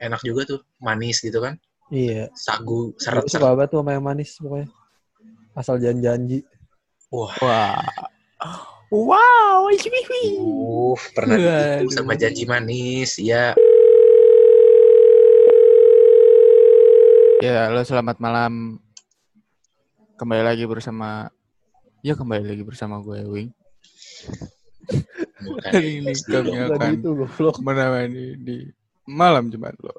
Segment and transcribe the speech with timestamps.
[0.00, 1.60] enak juga tuh, manis gitu kan.
[1.92, 2.32] Iya.
[2.32, 3.30] Sagu, Gue seret-seret.
[3.36, 4.68] suka banget tuh sama yang manis pokoknya.
[5.52, 6.38] Asal janji-janji.
[7.12, 7.84] Wah, Wah.
[8.90, 11.86] Wow, uh, pernah Waduh.
[11.94, 13.20] sama janji manis.
[13.20, 13.54] Ya,
[17.40, 18.76] Ya, lo selamat malam.
[20.20, 21.32] Kembali lagi bersama
[22.04, 23.50] Ya, kembali lagi bersama gue, Wing.
[25.40, 25.72] bukan.
[25.80, 26.92] Ini kami akan
[27.64, 28.56] menemani di
[29.10, 29.94] malam Jumat lo.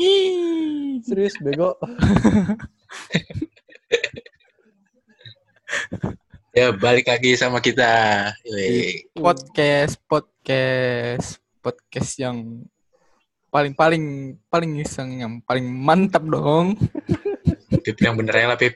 [0.00, 1.04] Ih.
[1.04, 1.76] Serius bego.
[6.56, 7.86] Ya, balik lagi sama kita.
[9.14, 12.66] Podcast, podcast, podcast yang
[13.46, 16.74] paling paling paling iseng yang paling mantap dong.
[17.86, 18.74] Pip yang bener ya lah, Pip.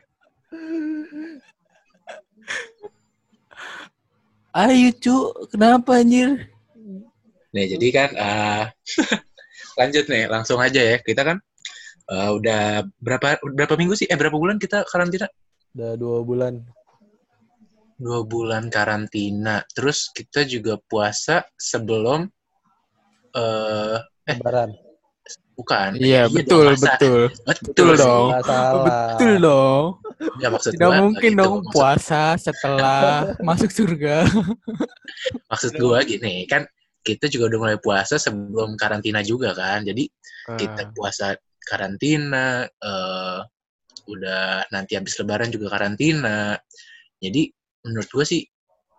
[4.53, 5.17] Ayo cu,
[5.51, 6.53] kenapa anjir?
[7.51, 8.65] Nih, jadi kan eh,
[9.75, 10.97] lanjut nih, langsung aja ya.
[10.99, 11.37] Kita kan
[12.09, 12.63] eh, udah
[12.99, 14.07] berapa berapa minggu sih?
[14.07, 15.27] Eh berapa bulan kita karantina?
[15.73, 16.55] Udah dua bulan.
[17.97, 19.63] Dua bulan karantina.
[19.71, 22.27] Terus kita juga puasa sebelum
[23.33, 23.99] eh
[24.29, 24.71] Lebaran.
[25.53, 25.95] bukan.
[25.95, 27.21] Iya, dong, betul, masa- betul.
[27.47, 28.01] Betul, Betul sih.
[28.03, 28.29] dong.
[28.85, 29.85] Betul dong.
[30.39, 31.41] Ya, maksud Tidak gua, mungkin gitu.
[31.43, 33.03] dong Maksud- puasa setelah
[33.49, 34.27] masuk surga.
[35.51, 36.67] Maksud gua gini, kan
[37.03, 39.83] kita juga udah mulai puasa sebelum karantina juga kan.
[39.83, 40.07] Jadi
[40.49, 40.59] Ah.
[40.59, 43.39] kita puasa karantina, eh
[44.03, 46.59] udah nanti habis lebaran juga karantina.
[47.23, 47.47] Jadi
[47.87, 48.43] menurut gue sih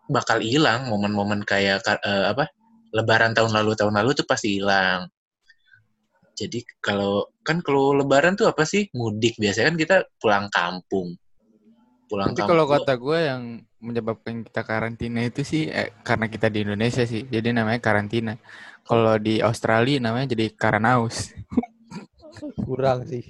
[0.07, 2.47] bakal hilang momen-momen kayak ka- eh, apa
[2.93, 5.07] lebaran tahun lalu tahun lalu tuh pasti hilang.
[6.33, 11.13] Jadi kalau kan kalau lebaran tuh apa sih mudik biasanya kan kita pulang kampung.
[12.09, 12.49] Pulang Tapi kampung.
[12.55, 13.43] kalau kata gue yang
[13.83, 17.27] menyebabkan kita karantina itu sih eh, karena kita di Indonesia sih.
[17.27, 18.39] Jadi namanya karantina.
[18.87, 21.35] Kalau di Australia namanya jadi karanaus.
[22.65, 23.23] Kurang sih.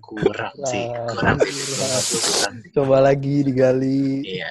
[0.00, 1.60] kurang sih, kurang sih.
[1.68, 2.00] kurang.
[2.00, 2.54] kurang.
[2.72, 4.24] Coba lagi digali.
[4.24, 4.48] Iya.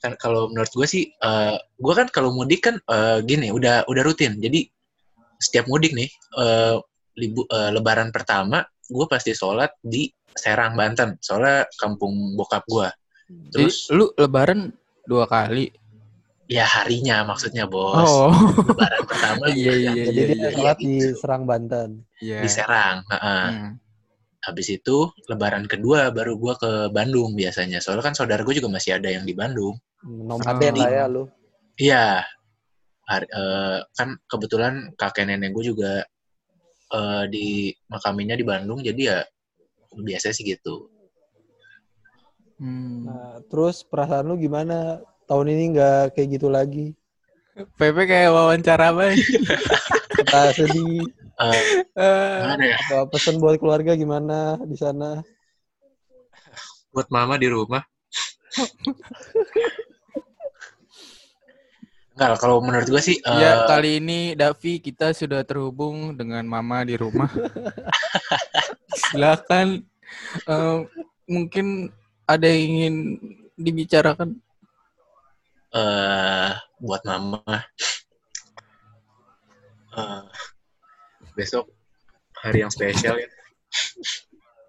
[0.00, 4.02] kan kalau menurut gue sih, eh gue kan kalau mudik kan eh, gini, udah udah
[4.04, 4.36] rutin.
[4.40, 4.64] Jadi
[5.40, 6.08] setiap mudik nih,
[6.40, 6.76] eh
[7.20, 11.16] libu, eh, Lebaran pertama, gue pasti sholat di Serang Banten.
[11.18, 12.88] Soalnya kampung bokap gue.
[13.24, 14.68] Jadi Terus lu lebaran
[15.04, 15.70] dua kali.
[16.44, 18.04] ya harinya maksudnya bos.
[18.04, 18.28] Oh.
[18.68, 21.16] Lebaran pertama Iya, iya, Jadi iya, iya, sholat iya, di.
[21.16, 21.90] Serang Banten.
[22.20, 22.38] Iya.
[22.44, 22.96] di Serang.
[23.08, 23.46] heeh.
[23.48, 23.70] Hmm.
[24.44, 27.80] Habis itu Lebaran kedua baru gue ke Bandung biasanya.
[27.80, 29.72] Soalnya kan saudara gue juga masih ada yang di Bandung.
[30.04, 30.80] Nomaden Oh.
[30.84, 31.24] lah ya lu.
[31.80, 32.20] Iya.
[33.04, 36.04] Hari- eh, kan kebetulan kakek nenek gue juga
[36.94, 37.46] eh, di
[37.90, 39.18] makaminya di Bandung, jadi ya
[39.94, 40.90] biasa sih gitu.
[42.58, 43.10] Hmm.
[43.10, 45.02] Nah, terus perasaan lu gimana?
[45.26, 46.94] Tahun ini nggak kayak gitu lagi.
[47.54, 49.14] PP kayak wawancara apa?
[50.18, 51.06] Kita sedih.
[51.34, 52.78] Eh, Eh, gimana ya?
[52.78, 55.22] Apa pesan buat keluarga gimana di sana?
[56.94, 57.82] Buat mama di rumah.
[62.14, 66.94] Enggak, kalau menurut gue sih, Ya, kali ini Davi kita sudah terhubung dengan Mama di
[66.94, 67.26] rumah.
[69.10, 69.82] Silakan
[70.46, 70.78] eh,
[71.26, 71.90] mungkin
[72.24, 72.94] ada yang ingin
[73.58, 74.38] dibicarakan.
[75.74, 77.42] eh, buat mama.
[79.90, 80.22] Eh,
[81.34, 81.66] besok
[82.38, 83.26] hari yang spesial ya.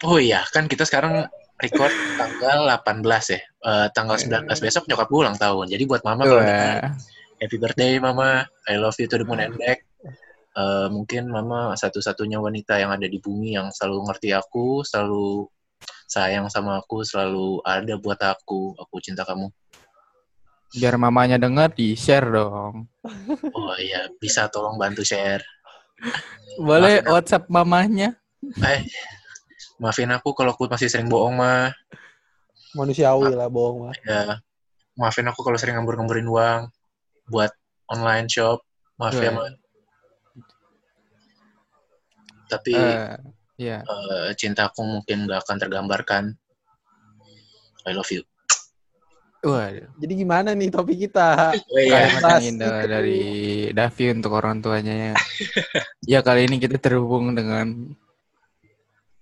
[0.01, 1.29] Oh iya, kan kita sekarang
[1.61, 3.05] record tanggal 18
[3.37, 3.41] ya.
[3.41, 5.69] Eh, tanggal 19 besok nyokap gue ulang tahun.
[5.69, 6.89] Jadi buat mama kalau Wah,
[7.39, 9.83] happy birthday mama, I love you to the moon and back.
[10.55, 15.51] Eh, mungkin mama satu-satunya wanita yang ada di bumi yang selalu ngerti aku, selalu
[16.07, 18.71] sayang sama aku, selalu ada buat aku.
[18.79, 19.51] Aku cinta kamu.
[20.75, 22.83] biar mamanya dengar di share dong.
[23.55, 25.39] Oh iya, bisa tolong bantu share.
[26.59, 27.13] Boleh Maafin aku.
[27.15, 28.09] WhatsApp mamanya?
[28.59, 28.83] Eh,
[29.79, 31.71] maafin aku kalau aku masih sering bohong mah.
[32.75, 33.95] Manusiawi lah bohong mah.
[34.03, 34.43] Ya,
[34.99, 36.74] maafin aku kalau sering ngambur-ngamburin uang
[37.25, 37.51] buat
[37.87, 38.61] online shop.
[38.95, 39.31] Maaf ya, Iya.
[39.31, 39.43] Ma.
[42.45, 43.17] Tapi Eh,
[43.57, 43.77] ya.
[43.81, 46.23] eh, cintaku mungkin gak akan tergambarkan.
[47.85, 48.23] I love you.
[49.45, 49.85] Waduh.
[50.01, 51.53] Jadi gimana nih topik kita?
[51.53, 52.41] Oh iya, Kalimat Pas.
[52.41, 53.21] yang indah dari
[53.69, 55.13] Davi untuk orang tuanya.
[56.11, 57.93] ya kali ini kita terhubung dengan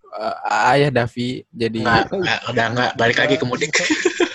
[0.07, 0.35] eh,
[0.71, 1.43] ayah Davi.
[1.51, 3.71] Jadi Nggak, nggak, udah nggak balik lagi ke mudik.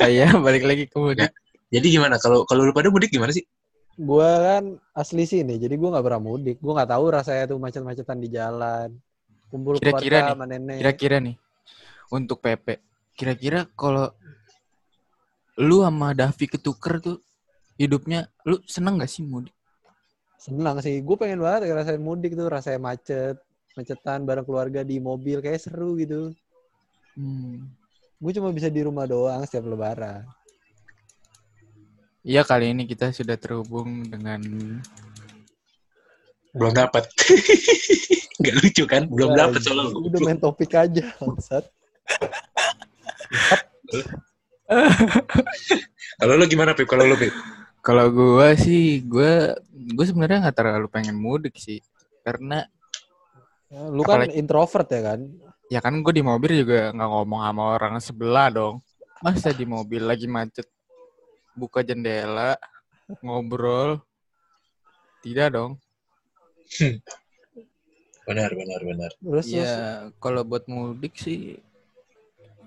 [0.05, 1.33] ayah balik lagi ke mudik.
[1.73, 3.45] Jadi gimana kalau kalau lu pada mudik gimana sih?
[3.99, 4.65] Gua kan
[4.95, 6.57] asli sini, jadi gua nggak pernah mudik.
[6.63, 8.95] Gua nggak tahu rasanya tuh macet-macetan di jalan.
[9.51, 10.77] Kumpul Kira-kira keluarga nih, sama nenek.
[10.79, 11.37] Kira-kira nih
[12.15, 12.67] untuk PP.
[13.19, 14.15] Kira-kira kalau
[15.59, 17.19] lu sama Davi ketuker tuh
[17.75, 19.55] hidupnya lu seneng gak sih mudik?
[20.39, 21.03] Senang sih.
[21.03, 23.37] Gue pengen banget ngerasain mudik tuh, rasanya macet,
[23.75, 26.31] macetan bareng keluarga di mobil kayak seru gitu.
[27.19, 27.67] Hmm.
[28.23, 30.23] Gue cuma bisa di rumah doang setiap lebaran.
[32.29, 34.45] Iya kali ini kita sudah terhubung dengan
[36.53, 37.09] Belum dapat.
[38.45, 39.09] Gak lucu kan?
[39.09, 39.97] Belum Udah, dapat soalnya.
[39.97, 41.65] Udah main topik aja, bangsat.
[46.19, 46.85] Kalau lu gimana, Pip?
[46.85, 47.33] Kalau lu, Pip?
[47.81, 51.81] Kalau gua sih, gua gue sebenarnya nggak terlalu pengen mudik sih,
[52.21, 52.69] karena
[53.69, 55.21] Ya, Lu kan Apalagi- introvert ya kan?
[55.69, 58.81] ya kan gue di mobil juga nggak ngomong sama orang sebelah dong.
[59.21, 60.65] Masa di mobil lagi macet,
[61.59, 62.55] buka jendela,
[63.21, 63.99] ngobrol,
[65.21, 65.73] tidak dong.
[68.29, 69.11] Benar, benar, benar.
[69.25, 69.73] Terus, terus Ya
[70.21, 71.57] kalau buat mudik sih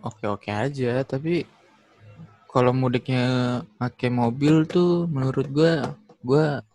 [0.01, 1.45] oke-oke aja, tapi
[2.49, 3.25] kalau mudiknya
[3.77, 5.93] pakai mobil tuh menurut gua
[6.25, 6.65] gua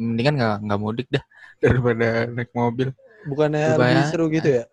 [0.00, 1.20] mendingan nggak nggak mudik dah
[1.62, 2.96] daripada naik mobil.
[3.28, 4.64] bukannya Lu lebih bayang- seru gitu ya?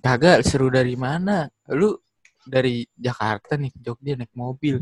[0.00, 1.52] Kagak seru dari mana?
[1.68, 2.00] Lu
[2.48, 4.80] dari Jakarta nih ke Jogja naik mobil.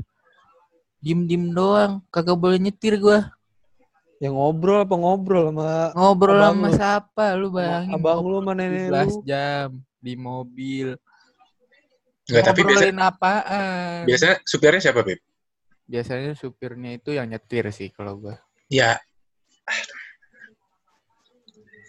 [0.98, 3.30] Diem-diem doang, kagak boleh nyetir gua.
[4.16, 6.74] Yang ngobrol apa ngobrol sama Ngobrol Abang sama lu.
[6.74, 7.24] siapa?
[7.36, 9.16] Lu bayangin abang lu sama nenek 17 lu.
[9.22, 9.68] jam
[10.00, 10.88] di mobil.
[12.26, 13.98] Enggak, tapi biasa, Ngobrolin apaan?
[14.04, 15.20] biasanya supirnya siapa, Pip?
[15.86, 18.34] Biasanya supirnya itu yang nyetir sih kalau gua.
[18.66, 18.96] Ya.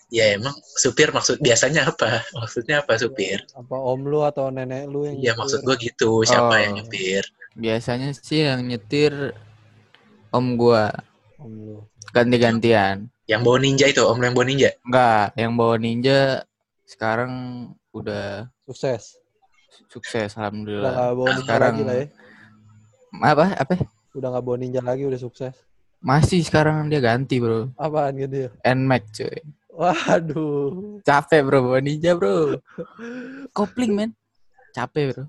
[0.08, 2.24] Ya emang supir maksud biasanya apa?
[2.34, 3.44] Maksudnya apa supir?
[3.52, 5.40] Apa om lu atau nenek lu yang Iya nyetir?
[5.40, 6.12] maksud gua gitu.
[6.24, 6.60] Siapa Oh.
[6.60, 7.24] yang nyupir?
[7.58, 9.34] Biasanya sih yang nyetir
[10.30, 10.94] om gua
[11.42, 11.78] Om lu.
[12.14, 13.10] ganti-gantian.
[13.26, 14.70] Yang bawa ninja itu, om yang bawa ninja.
[14.86, 16.46] Enggak, yang bawa ninja
[16.86, 17.34] sekarang
[17.92, 19.18] udah Sukses.
[19.90, 20.94] sukses Udah alhamdulillah.
[20.94, 22.06] gak bawa ninja Sekarang lagi lah ya.
[23.26, 23.46] apa?
[23.58, 23.74] Apa?
[24.14, 25.56] Udah gak bawa ninja lagi, udah sukses.
[25.98, 27.74] Masih sekarang dia ganti, Bro.
[27.74, 28.50] Apaan gitu ya?
[28.78, 29.38] Nmax, cuy.
[29.74, 31.02] Waduh.
[31.02, 32.62] Capek, Bro, bawa ninja, Bro.
[33.50, 34.12] Kopling, men.
[34.78, 35.26] Capek, Bro.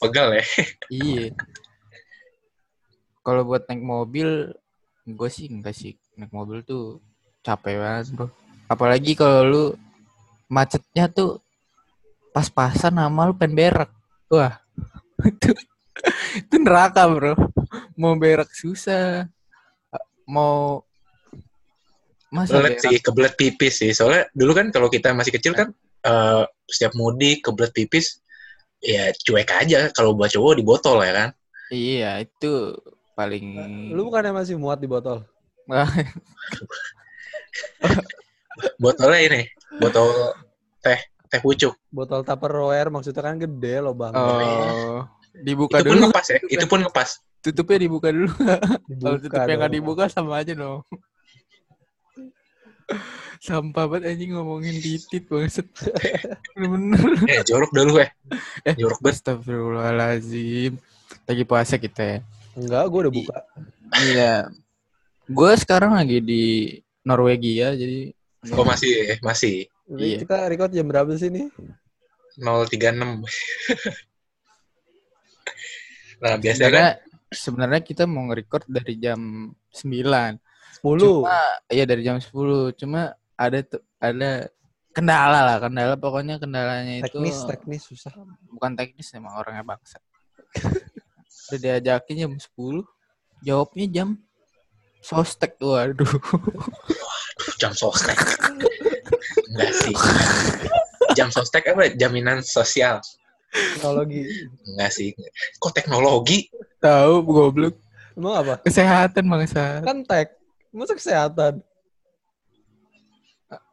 [0.00, 0.44] Pegal ya.
[0.90, 1.30] Iya.
[3.20, 4.52] Kalau buat naik mobil,
[5.04, 5.96] gue sih enggak sih.
[6.16, 7.04] Naik mobil tuh
[7.44, 8.26] capek banget, bro.
[8.70, 9.64] Apalagi kalau lu
[10.48, 11.40] macetnya tuh
[12.32, 13.90] pas-pasan sama lu pengen berak.
[14.30, 14.56] Wah,
[15.30, 15.52] itu,
[16.40, 17.34] itu neraka, bro.
[17.98, 19.28] Mau berak susah.
[20.24, 20.86] Mau
[22.30, 23.90] masa Kebelet berak sih, kebelet pipis sih.
[23.92, 25.74] Soalnya dulu kan kalau kita masih kecil kan
[26.06, 28.22] eh, setiap mudik kebelet pipis
[28.80, 31.30] ya cuek aja kalau buat cowok di botol ya kan.
[31.70, 32.74] Iya, itu
[33.20, 33.44] paling
[33.92, 35.20] Lu bukannya masih muat di botol?
[38.80, 39.40] Botolnya ini,
[39.80, 40.08] botol
[40.80, 41.76] teh teh pucuk.
[41.92, 44.12] Botol Tupperware maksudnya kan gede loh bang.
[44.16, 46.04] Oh, dibuka itu pun dulu.
[46.08, 47.08] ngepas ya, itu pun ngepas.
[47.40, 48.28] Tutupnya dibuka dulu.
[49.00, 50.84] Kalau tutupnya nggak dibuka sama aja dong.
[53.40, 55.64] Sampah banget anjing ngomongin titit banget.
[56.52, 57.00] Bener-bener.
[57.24, 58.10] Eh, jorok dah lu eh.
[58.68, 59.24] Eh, Jorok banget.
[59.24, 60.76] Astagfirullahaladzim.
[61.24, 62.18] Lagi puasa kita ya.
[62.58, 63.38] Enggak, gue udah buka.
[64.10, 64.34] Iya.
[65.30, 66.44] Gue sekarang lagi di
[67.06, 68.14] Norwegia jadi
[68.56, 69.68] Oh masih, masih.
[69.90, 70.18] Ini Iya.
[70.24, 71.52] Kita record jam berapa sih nih?
[72.40, 73.26] 036.
[76.20, 76.94] nah, biasanya kan sebenarnya
[77.28, 80.40] sebenarnya kita mau nge-record dari jam 9.
[80.80, 81.04] 10.
[81.04, 81.36] Cuma
[81.68, 82.72] iya dari jam 10.
[82.80, 84.48] Cuma ada tuh ada
[84.90, 88.12] kendala lah, kendala pokoknya kendalanya itu teknis, teknis susah.
[88.50, 90.00] bukan teknis emang orangnya bangsa.
[91.50, 92.86] Udah diajakin jam 10,
[93.42, 94.08] jawabnya jam
[95.02, 95.58] sostek.
[95.58, 96.06] Waduh.
[97.58, 98.14] jam sostek.
[99.50, 99.94] Enggak sih.
[101.18, 101.90] Jam sostek apa?
[101.98, 103.02] Jaminan sosial.
[103.50, 104.30] Teknologi.
[104.62, 105.10] Enggak sih.
[105.58, 106.46] Kok teknologi?
[106.78, 107.74] Tahu goblok.
[108.14, 108.54] Emang apa?
[108.62, 109.82] Kesehatan bangsa.
[109.82, 110.38] Kan tek.
[110.70, 111.58] Masa kesehatan?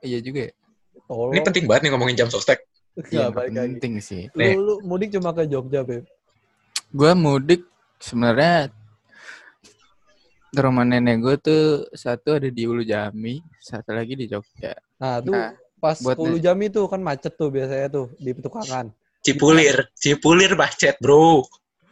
[0.02, 0.54] Iya juga ya.
[1.06, 1.38] Tolong.
[1.38, 2.66] Ini penting banget nih ngomongin jam sostek.
[2.98, 4.26] Enggak, Iya, penting sih.
[4.34, 6.10] Lu, lu mudik cuma ke Jogja, Beb.
[6.92, 7.62] Gue mudik
[8.00, 8.72] sebenarnya
[10.48, 14.74] ke rumah nenek gue tuh satu ada di Ulu Jami, satu lagi di Jogja.
[14.98, 18.90] Nah, tuh Nah, pas buat 10 jam itu kan macet tuh biasanya tuh di petukangan.
[19.22, 19.92] Cipulir.
[19.94, 21.44] Cipulir macet, bro.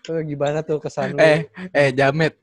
[0.01, 1.19] Tuh gimana tuh kesan lu?
[1.19, 2.33] Eh, eh Jamet,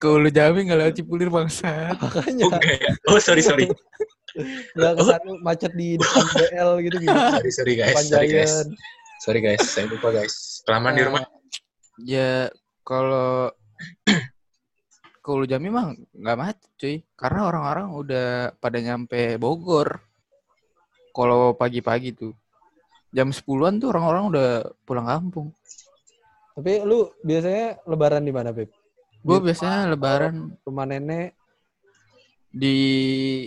[0.00, 1.92] ke Ulu Jami nggak lewat Cipulir bangsa.
[1.94, 2.92] Makanya Oh, enggak ya?
[3.06, 3.68] Oh, sorry, sorry.
[4.74, 7.14] nggak kesan lu macet di depan BL gitu gitu.
[7.36, 7.92] Sorry, sorry guys.
[7.92, 8.52] Depan Sorry guys.
[9.20, 10.64] Sorry guys, saya lupa guys.
[10.64, 11.22] Kelamaan di Nah, rumah.
[12.06, 12.48] Ya
[12.84, 13.52] kalau
[15.22, 20.00] ke Ulu Jami mah nggak macet cuy, karena orang-orang udah pada nyampe Bogor.
[21.10, 22.32] Kalau pagi-pagi tuh
[23.10, 24.48] jam 10-an tuh orang-orang udah
[24.86, 25.50] pulang kampung.
[26.54, 28.70] Tapi lu biasanya lebaran di mana, Beb?
[29.20, 31.36] Gue biasanya lebaran rumah nenek.
[32.50, 33.46] di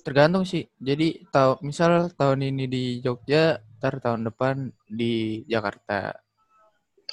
[0.00, 0.64] tergantung sih.
[0.80, 6.16] Jadi tahu misal tahun ini di Jogja, ntar tahun depan di Jakarta.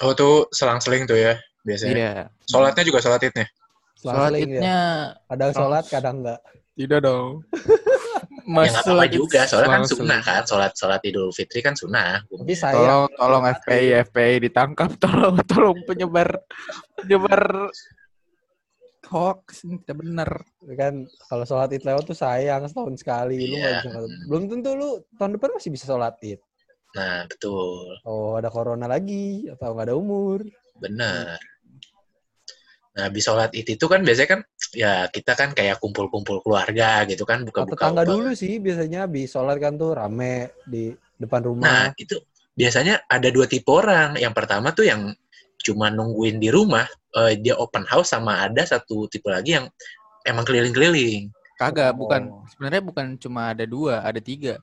[0.04, 1.96] Oh tuh selang-seling tuh ya biasanya.
[1.96, 2.14] Iya.
[2.48, 3.48] Sholatnya juga sholat idnya.
[3.96, 4.40] Sholat ya.
[4.44, 4.82] idnya
[5.32, 6.40] Kadang sholat, kadang enggak.
[6.75, 7.40] tidak dong.
[8.46, 12.22] ya Mas nggak apa-apa juga, soalnya kan sunnah kan, sholat sholat idul fitri kan sunnah.
[12.30, 14.92] Tapi saya Tolong, tolong FPI, FPI ditangkap.
[15.02, 16.30] Tolong, tolong penyebar,
[16.94, 17.72] penyebar
[19.06, 20.30] hoax ini tidak benar.
[20.74, 20.94] kan
[21.30, 23.80] kalau sholat id lewat tuh sayang setahun sekali lu nggak Iya.
[23.82, 24.10] bisa sholat.
[24.28, 26.42] belum tentu lu tahun depan masih bisa sholat id
[26.96, 30.48] Nah betul, oh ada corona lagi atau nggak ada umur
[30.80, 31.36] benar.
[32.96, 37.28] Nah habis sholat id itu kan biasanya kan ya kita kan kayak kumpul-kumpul keluarga gitu
[37.28, 37.92] kan, buka-buka.
[37.92, 42.16] tetangga dulu sih biasanya habis sholat kan tuh rame di depan Nah rumah itu
[42.56, 44.16] biasanya ada dua tipe orang.
[44.16, 45.12] Yang pertama tuh yang
[45.60, 46.88] cuma nungguin di rumah,
[47.20, 49.68] eh, dia open house sama ada satu tipe lagi yang
[50.24, 51.28] emang keliling-keliling.
[51.60, 52.08] Kagak, Oh.
[52.08, 52.22] bukan.
[52.52, 54.60] Sebenarnya bukan cuma ada dua, ada tiga.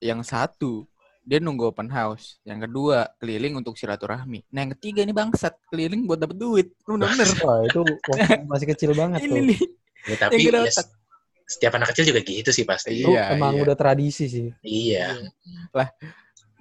[0.00, 0.84] Yang satu
[1.26, 2.38] dia nunggu open house.
[2.46, 4.46] Yang kedua keliling untuk silaturahmi.
[4.54, 6.70] Nah yang ketiga ini bangsat keliling buat dapet duit.
[6.86, 7.26] Bener-bener.
[7.44, 9.60] wah itu waktu masih kecil banget ini tuh nih.
[10.06, 10.70] Ya, tapi ya,
[11.50, 13.02] setiap anak kecil juga gitu sih pasti.
[13.02, 13.62] itu Iya, emang iya.
[13.66, 15.18] udah tradisi sih Iya.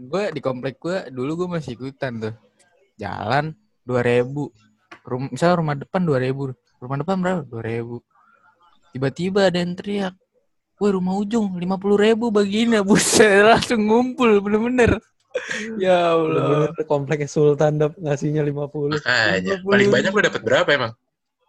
[0.02, 2.34] Gue di komplek gue dulu gue masih ikutan tuh.
[2.98, 3.54] Jalan
[3.86, 4.50] 2000.
[5.06, 6.82] Rum misalnya rumah depan 2000.
[6.82, 7.42] Rumah depan berapa?
[7.46, 8.02] 2000.
[8.98, 10.16] Tiba-tiba ada yang teriak.
[10.76, 11.64] Woi rumah ujung 50
[11.96, 15.00] ribu baginya Buset langsung ngumpul bener-bener
[15.76, 19.60] Ya Allah kompleknya Sultan dap ngasihnya 50 Makanya.
[19.60, 20.92] 50 Paling banyak lu dapat berapa emang?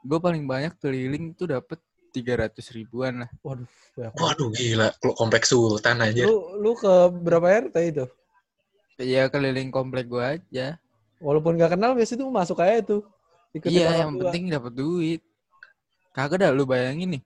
[0.00, 1.78] Gue paling banyak keliling tuh dapet
[2.10, 4.12] 300 ribuan lah waduh banyak.
[4.14, 6.22] Waduh gila, Lu kompleks sultan aja.
[6.22, 8.06] lu lu ke berapa RT itu
[8.96, 10.78] Ya keliling komplek gue aja
[11.16, 13.02] walaupun gak kenal biasanya tuh masuk aja tuh
[13.56, 14.28] Iya yang tua.
[14.28, 15.20] penting dapet duit
[16.10, 17.22] Kagak dah lu bayangin nih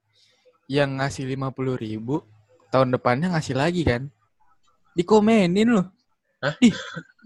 [0.71, 2.23] Yang ngasih 50 ribu
[2.71, 4.07] Tahun depannya ngasih lagi kan
[4.95, 5.91] Dikomenin loh
[6.41, 6.57] Hah?
[6.65, 6.73] Ih,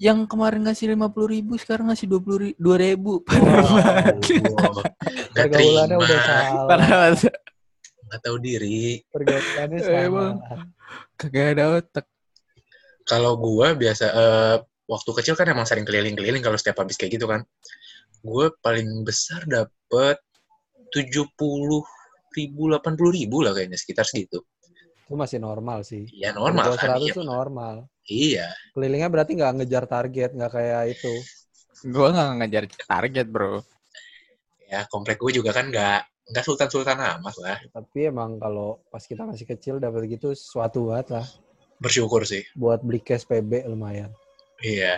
[0.03, 3.23] yang kemarin ngasih 50 ribu sekarang ngasih 20 dua ribu.
[3.23, 4.83] Wow.
[5.39, 7.11] Gak pergaulannya terima, udah salah Padahal
[8.11, 9.07] gak tahu diri.
[9.15, 10.35] pergaulannya Emang.
[10.43, 10.63] salah
[11.15, 12.07] kagak ada otak.
[13.07, 14.57] Kalau gua biasa eh,
[14.91, 17.47] waktu kecil kan emang sering keliling-keliling kalau setiap habis kayak gitu kan.
[18.25, 20.19] Gue paling besar dapet
[20.91, 21.31] 70
[22.35, 24.43] ribu, 80 ribu lah kayaknya sekitar segitu.
[25.05, 26.97] itu masih normal sih Iya normal Kalau kan.
[26.97, 27.13] 100 Iya.
[27.13, 27.75] tuh normal
[28.05, 28.47] iya.
[28.73, 31.13] kelilingnya berarti nggak ngejar target nggak kayak itu
[31.85, 33.61] Gua nggak ngejar target bro.
[34.65, 37.61] Ya komplek gue juga kan nggak nggak sultan-sultan amat lah.
[37.69, 41.27] tapi emang kalau pas kita masih kecil dapat gitu sesuatu banget lah
[41.77, 42.41] Bersyukur sih.
[42.57, 44.09] buat beli cash PB lumayan
[44.59, 44.97] Iya.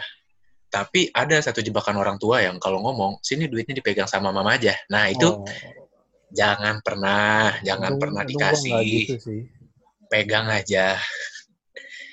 [0.71, 4.71] Tapi ada satu jebakan orang tua yang kalau ngomong, sini duitnya dipegang sama mama aja.
[4.87, 5.43] Nah itu Oh,
[6.33, 8.71] jangan pernah, jangan pernah dikasih.
[8.73, 9.41] nggak gitu sih
[10.07, 10.95] Pegang aja.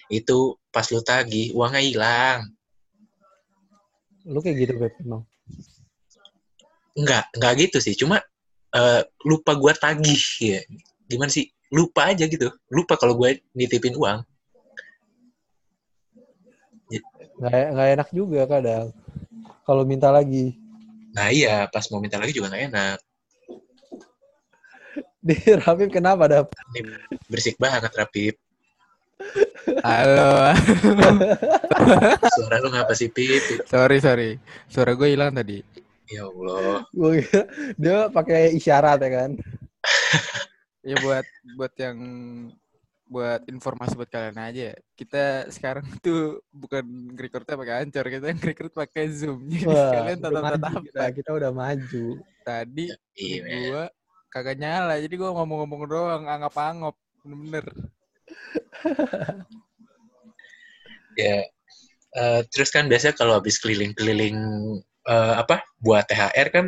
[0.09, 2.39] Itu pas lu tagih, uangnya hilang.
[4.23, 5.27] lu kayak gitu Beb emang
[6.95, 7.93] Enggak, enggak gitu sih.
[7.97, 8.21] Cuma
[8.73, 10.59] eh, lupa gua tagih ya.
[11.09, 11.49] Gimana sih?
[11.73, 12.53] Lupa aja gitu.
[12.69, 14.21] Lupa kalau gue nitipin uang.
[17.33, 18.93] nggak nggak enak juga kadang
[19.65, 20.53] kalau minta lagi
[21.13, 22.97] Nah iya, pas mau minta lagi juga nggak enak.
[25.27, 26.51] di Rapip kenapa dap
[27.31, 28.35] berisik banget, Rapip.
[29.87, 30.51] Halo.
[32.35, 33.63] Suara lu ngapa sih, Pip?
[33.63, 34.35] sorry sorry.
[34.67, 35.63] Suara gue hilang tadi.
[36.11, 36.83] Ya Allah.
[36.91, 37.41] Kira
[37.79, 39.31] dia pakai isyarat ya kan
[40.91, 41.23] Ya buat
[41.55, 41.97] buat yang
[43.07, 44.75] buat informasi buat kalian aja.
[44.91, 49.47] Kita sekarang tuh bukan recordnya pakai Anchor, kita yang record pakai Zoom.
[49.47, 52.05] Jadi Wah, kalian udah tatap maju kita, kita udah maju
[52.43, 53.87] tadi Iya, men.
[54.33, 54.97] Kagak nyala.
[54.97, 56.97] Jadi gua ngomong-ngomong doang, anggap-anggap.
[57.21, 57.65] Bener-bener.
[61.13, 61.45] ya
[62.13, 64.37] eh, terus kan biasanya kalau habis keliling-keliling
[65.05, 66.65] eh, apa buat THR kan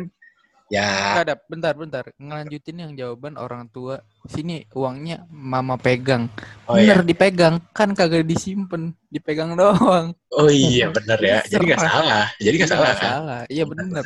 [0.66, 2.04] ya ada, bentar, bentar.
[2.18, 4.02] Ngelanjutin yang jawaban orang tua.
[4.26, 6.26] Sini uangnya mama pegang.
[6.66, 10.10] oh Bener ya dipegang, kan kagak disimpan, dipegang doang.
[10.34, 13.42] oh iya bener ya jadi nggak salah jadi nggak salah Nggak kan salah.
[13.46, 14.04] Iya bener.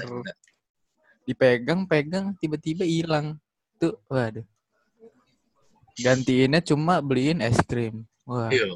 [1.25, 3.39] Dipegang, pegang, tiba-tiba hilang.
[3.81, 4.45] Tuh, waduh.
[5.97, 8.05] Gantiinnya cuma beliin es krim.
[8.29, 8.69] Wah, Yo,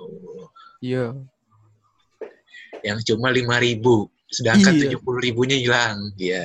[0.83, 1.15] iya.
[2.83, 4.81] yang cuma lima ribu sedangkan Iya.
[4.89, 6.43] tujuh puluh ribunya hilang ya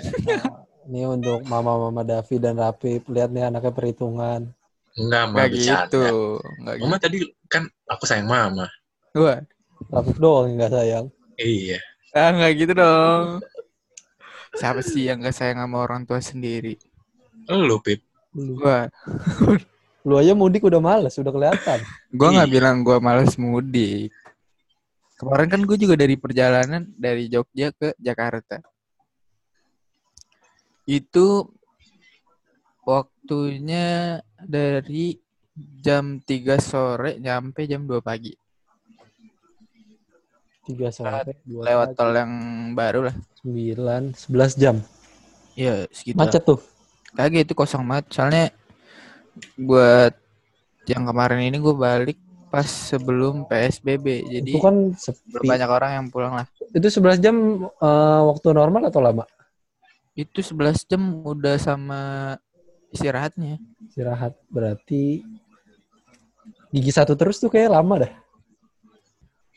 [0.87, 4.53] ini untuk mama-mama Davi dan Rapip lihat nih anaknya perhitungan
[4.93, 6.05] enggak mah gitu.
[6.63, 6.83] Nggak gitu.
[6.85, 7.17] mama tadi
[7.49, 8.69] kan aku sayang mama
[9.17, 9.41] Wah,
[9.89, 11.05] Rapip doang yang nggak sayang
[11.41, 11.79] iya
[12.13, 13.41] ah, nggak gitu dong.
[14.57, 16.73] Siapa sih yang gak sayang sama orang tua sendiri?
[17.49, 18.01] lu pip
[18.31, 18.85] lu Wah,
[20.07, 21.79] lu aja mudik udah males, udah kelihatan.
[22.09, 22.55] Gue nggak Iya.
[22.55, 24.13] bilang gue males mudik.
[25.15, 28.63] Kemarin kan gue juga dari perjalanan dari Jogja ke Jakarta.
[30.85, 31.51] Itu
[32.81, 35.19] waktunya dari
[35.83, 38.31] jam 3 sore nyampe jam 2 pagi.
[40.63, 42.33] Tiga sore, dua Lewat pagi, tol yang
[42.71, 43.15] baru lah.
[43.41, 44.77] sembilan, sebelas jam.
[45.57, 46.13] Iya, segitu.
[46.13, 46.61] Macet tuh.
[47.15, 48.05] Kagak itu kosong banget.
[48.13, 48.45] Soalnya
[49.55, 50.13] buat
[50.89, 52.17] yang kemarin ini gue balik
[52.49, 54.25] pas sebelum PSBB.
[54.25, 55.45] Jadi itu kan sepi.
[55.45, 56.45] banyak orang yang pulang lah.
[56.73, 57.35] Itu 11 jam
[57.69, 59.25] eh, waktu normal atau lama?
[60.17, 62.01] Itu 11 jam udah sama
[62.89, 63.61] istirahatnya.
[63.89, 64.33] Istirahat.
[64.49, 65.21] Berarti
[66.73, 68.13] gigi satu terus tuh kayak lama dah.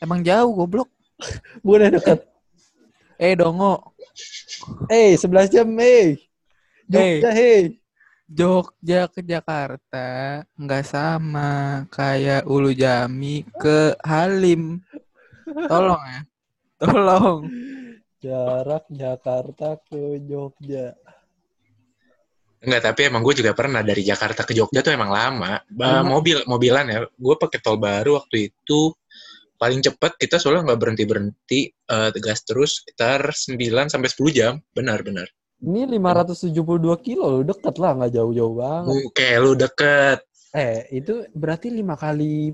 [0.01, 0.89] Emang jauh goblok.
[1.65, 2.29] Bukan deket.
[3.17, 3.93] Eh dongo,
[4.89, 6.17] Eh, 11 jam, eh.
[6.87, 7.79] Jogja, hei.
[8.23, 14.81] Jogja ke Jakarta nggak sama kayak Ulu Jami ke Halim.
[15.45, 16.21] Tolong ya.
[16.81, 17.39] Tolong.
[18.23, 20.95] Jarak Jakarta ke Jogja.
[22.63, 25.59] Enggak, tapi emang gue juga pernah dari Jakarta ke Jogja tuh emang lama.
[25.75, 26.07] Lama.
[26.07, 27.03] mobil, mobilan ya.
[27.11, 28.95] Gue pakai tol baru waktu itu
[29.59, 31.59] paling cepet kita soalnya nggak berhenti berhenti
[32.23, 34.53] gas terus sekitar 9 sampai 10 jam.
[34.71, 35.27] Benar benar.
[35.63, 38.99] Ini 572 kilo loh, deket lah, nggak jauh-jauh banget.
[39.07, 40.19] Oke, lu deket.
[40.51, 42.51] Eh, itu berarti lima kali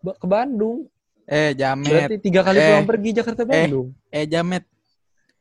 [0.00, 0.86] ke Bandung.
[1.26, 1.90] Eh Jamet.
[1.90, 2.66] Berarti tiga kali Eh.
[2.70, 3.90] pulang pergi Jakarta Bandung.
[4.14, 4.62] Eh Jamet.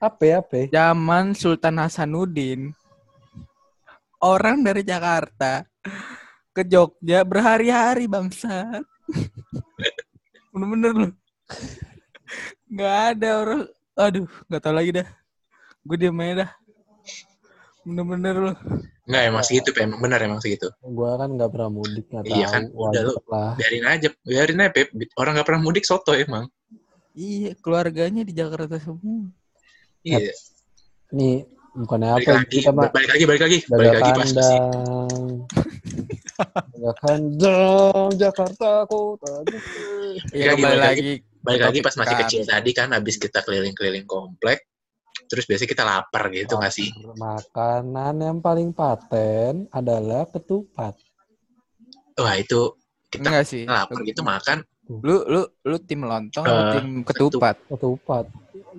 [0.02, 0.66] Apa apa?
[0.68, 2.74] Zaman Sultan Hasanuddin.
[4.18, 5.62] Orang dari Jakarta
[6.52, 8.82] ke Jogja berhari-hari bangsa.
[10.52, 11.12] Bener-bener loh.
[12.66, 13.62] Nggak ada orang.
[13.96, 15.08] Aduh, nggak tahu lagi dah.
[15.86, 16.52] Gue diem aja dah.
[17.86, 18.58] Bener-bener loh.
[19.06, 19.86] Enggak, emang segitu, Pe.
[19.86, 20.74] Emang benar emang segitu.
[20.82, 22.34] Gua kan nggak pernah mudik, nggak tahu.
[22.34, 23.14] Iya kan, udah lu.
[23.30, 23.54] Lah.
[23.54, 24.90] Biarin aja, biarin aja, Pep.
[25.22, 26.50] Orang nggak pernah mudik soto emang.
[27.14, 29.30] Iya, keluarganya di Jakarta semua.
[30.02, 30.34] Iya.
[31.14, 31.46] Nih,
[31.78, 32.36] bukannya Balik apa?
[32.42, 33.58] lagi, Kita mah balik lagi, balik lagi.
[33.70, 35.24] Balik lagi pas masih kandang.
[36.76, 39.34] Daga kandang Jakarta kota.
[40.34, 41.12] Iya, kembali balik lagi.
[41.46, 42.22] balik lagi pas masih kan.
[42.26, 44.66] kecil tadi kan habis kita keliling-keliling komplek
[45.26, 50.94] terus biasanya kita lapar gitu nggak sih Makanan yang paling paten adalah ketupat.
[52.16, 52.76] wah itu
[53.08, 53.64] kita Enggak sih.
[53.66, 57.58] lapar gitu makan Lu lu lu tim lontong atau Eh, tim ketupat?
[57.66, 58.30] Ketupat.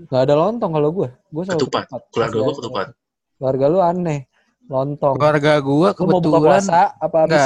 [0.07, 1.11] Gak ada lontong kalau gue.
[1.27, 1.85] Gue selalu Ketupat.
[2.09, 2.55] keluarga Pasti gua ada.
[2.55, 2.87] ketupat
[3.37, 4.21] Keluarga lu aneh.
[4.67, 5.15] Lontong.
[5.15, 7.45] Keluarga gua Lu mau buka kebetulan puasa apa habis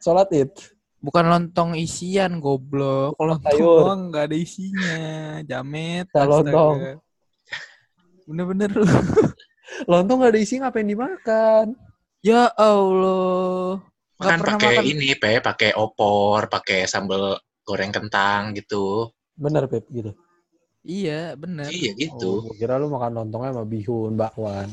[0.00, 0.52] sholat id?
[0.98, 3.16] bukan lontong isian goblok.
[3.16, 3.76] Lontong Sayur.
[3.84, 4.96] doang nggak ada isinya.
[5.42, 6.08] Jamet.
[6.08, 7.00] Tak astaga.
[8.30, 8.86] Bener-bener lu.
[9.90, 11.74] Lontong gak ada isi ngapain dimakan?
[12.22, 13.82] Ya Allah.
[14.20, 20.12] Nggak kan pakai ini pe pakai opor pakai sambal goreng kentang gitu Bener Pep gitu.
[20.84, 21.72] Iya, bener.
[21.72, 24.68] iya gitu Oh, kira lu makan lontongnya sama bihun, bakwan.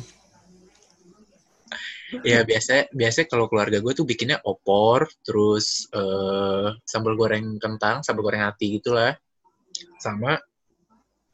[2.23, 8.23] ya biasa biasa kalau keluarga gue tuh bikinnya opor terus eh sambal goreng kentang sambal
[8.23, 9.11] goreng hati gitulah
[9.99, 10.39] sama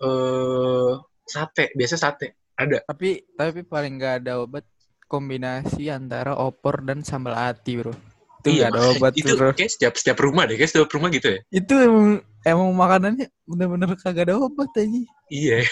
[0.01, 0.91] eh
[1.23, 4.63] sate biasa sate ada Tapi tapi paling nggak ada obat
[5.07, 7.93] kombinasi antara opor dan sambal ati, Bro.
[8.41, 9.49] Itu nggak ada obat Iya, itu Bro.
[9.53, 12.07] kayak setiap setiap rumah deh kayak setiap rumah gitu ya Itu emang,
[12.43, 15.01] emang makanannya bener-bener kagak ada obat aja.
[15.29, 15.63] iya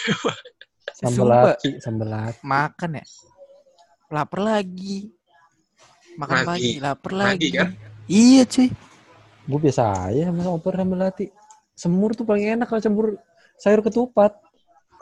[0.92, 2.38] Sambal lati, sambal lati.
[2.46, 3.06] Makan ya.
[4.12, 5.10] Lapar lagi.
[6.20, 6.48] Makan Lagi.
[6.52, 7.48] pagi, lapar Lagi, lagi.
[7.56, 7.70] kan?
[8.06, 8.68] Iya, cuy.
[9.48, 11.26] Gue biasa aja sama opor sambal lati.
[11.74, 13.06] Semur tuh paling enak kalau campur
[13.58, 14.36] sayur ketupat.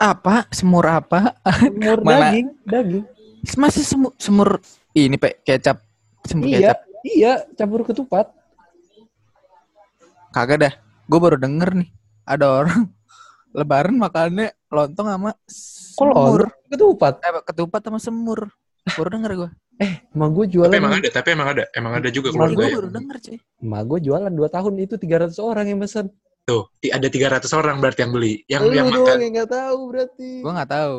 [0.00, 0.48] Apa?
[0.48, 1.36] Semur apa?
[1.60, 2.32] Semur Mana?
[2.32, 3.04] daging, daging.
[3.56, 4.60] Masih semur, semur
[4.92, 5.76] ini, Pak, kecap.
[6.24, 6.78] Semur Iya, kecap.
[7.04, 8.32] iya, campur ketupat.
[10.30, 10.72] Kagak dah.
[11.04, 11.88] Gue baru denger nih.
[12.24, 12.88] Ada orang
[13.58, 16.48] lebaran makannya lontong sama semur.
[16.66, 17.20] Ketupat.
[17.20, 18.48] Eh, ketupat sama semur.
[18.96, 19.50] Baru denger gue.
[20.12, 22.76] Emang gue jualan, tapi emang ada tapi emang ada emang ada juga Emang Gue keluarga
[22.84, 23.38] baru denger, cuy.
[23.58, 26.06] emang gue jualan 2 tahun itu 300 orang yang pesen.
[26.50, 29.78] Tuh ada 300 orang berarti yang beli yang Lu yang doang makan yang nggak tahu
[29.94, 30.30] berarti.
[30.42, 30.98] Gue nggak tahu.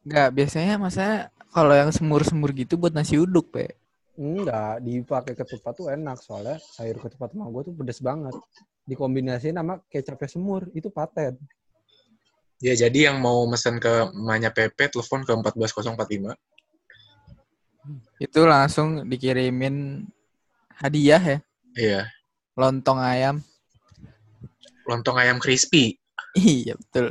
[0.00, 1.04] Nggak, biasanya masa
[1.52, 3.76] kalau yang semur-semur gitu buat nasi uduk, Pe.
[4.20, 8.36] Enggak, dipakai ketupat tuh enak soalnya sayur ketupat sama gue tuh pedes banget.
[8.84, 11.40] Dikombinasiin sama kecapnya semur, itu paten.
[12.60, 16.36] ya jadi yang mau mesen ke Manya PP telepon ke 14045
[18.20, 20.04] Itu langsung dikirimin
[20.76, 21.38] hadiah ya.
[21.72, 22.02] iya
[22.60, 23.40] Lontong ayam.
[24.90, 25.94] Lontong ayam crispy
[26.34, 27.06] Iya, betul.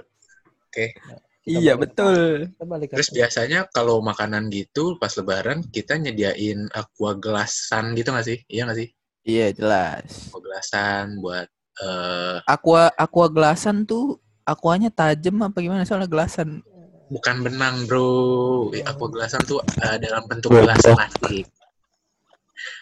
[1.43, 2.17] Iya balik- betul.
[2.53, 8.27] Kita balik Terus biasanya kalau makanan gitu pas lebaran kita nyediain aqua gelasan gitu nggak
[8.27, 8.39] sih?
[8.45, 8.87] Iya nggak sih?
[9.25, 10.29] Iya jelas.
[10.29, 11.47] Aqua gelasan buat
[11.79, 16.61] eh Aqua aqua gelasan tuh aquanya tajam apa gimana soalnya gelasan.
[17.09, 18.69] bukan benang bro.
[18.85, 21.49] Aqua gelasan tuh eh, dalam bentuk gelas plastik.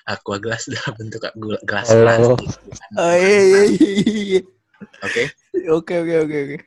[0.03, 1.23] Aqua gelas dalam bentuk
[1.63, 2.49] gelas plastik.
[2.99, 4.41] Oh iya iya iya.
[5.03, 5.23] Oke.
[5.67, 6.57] Oke oke oke oke.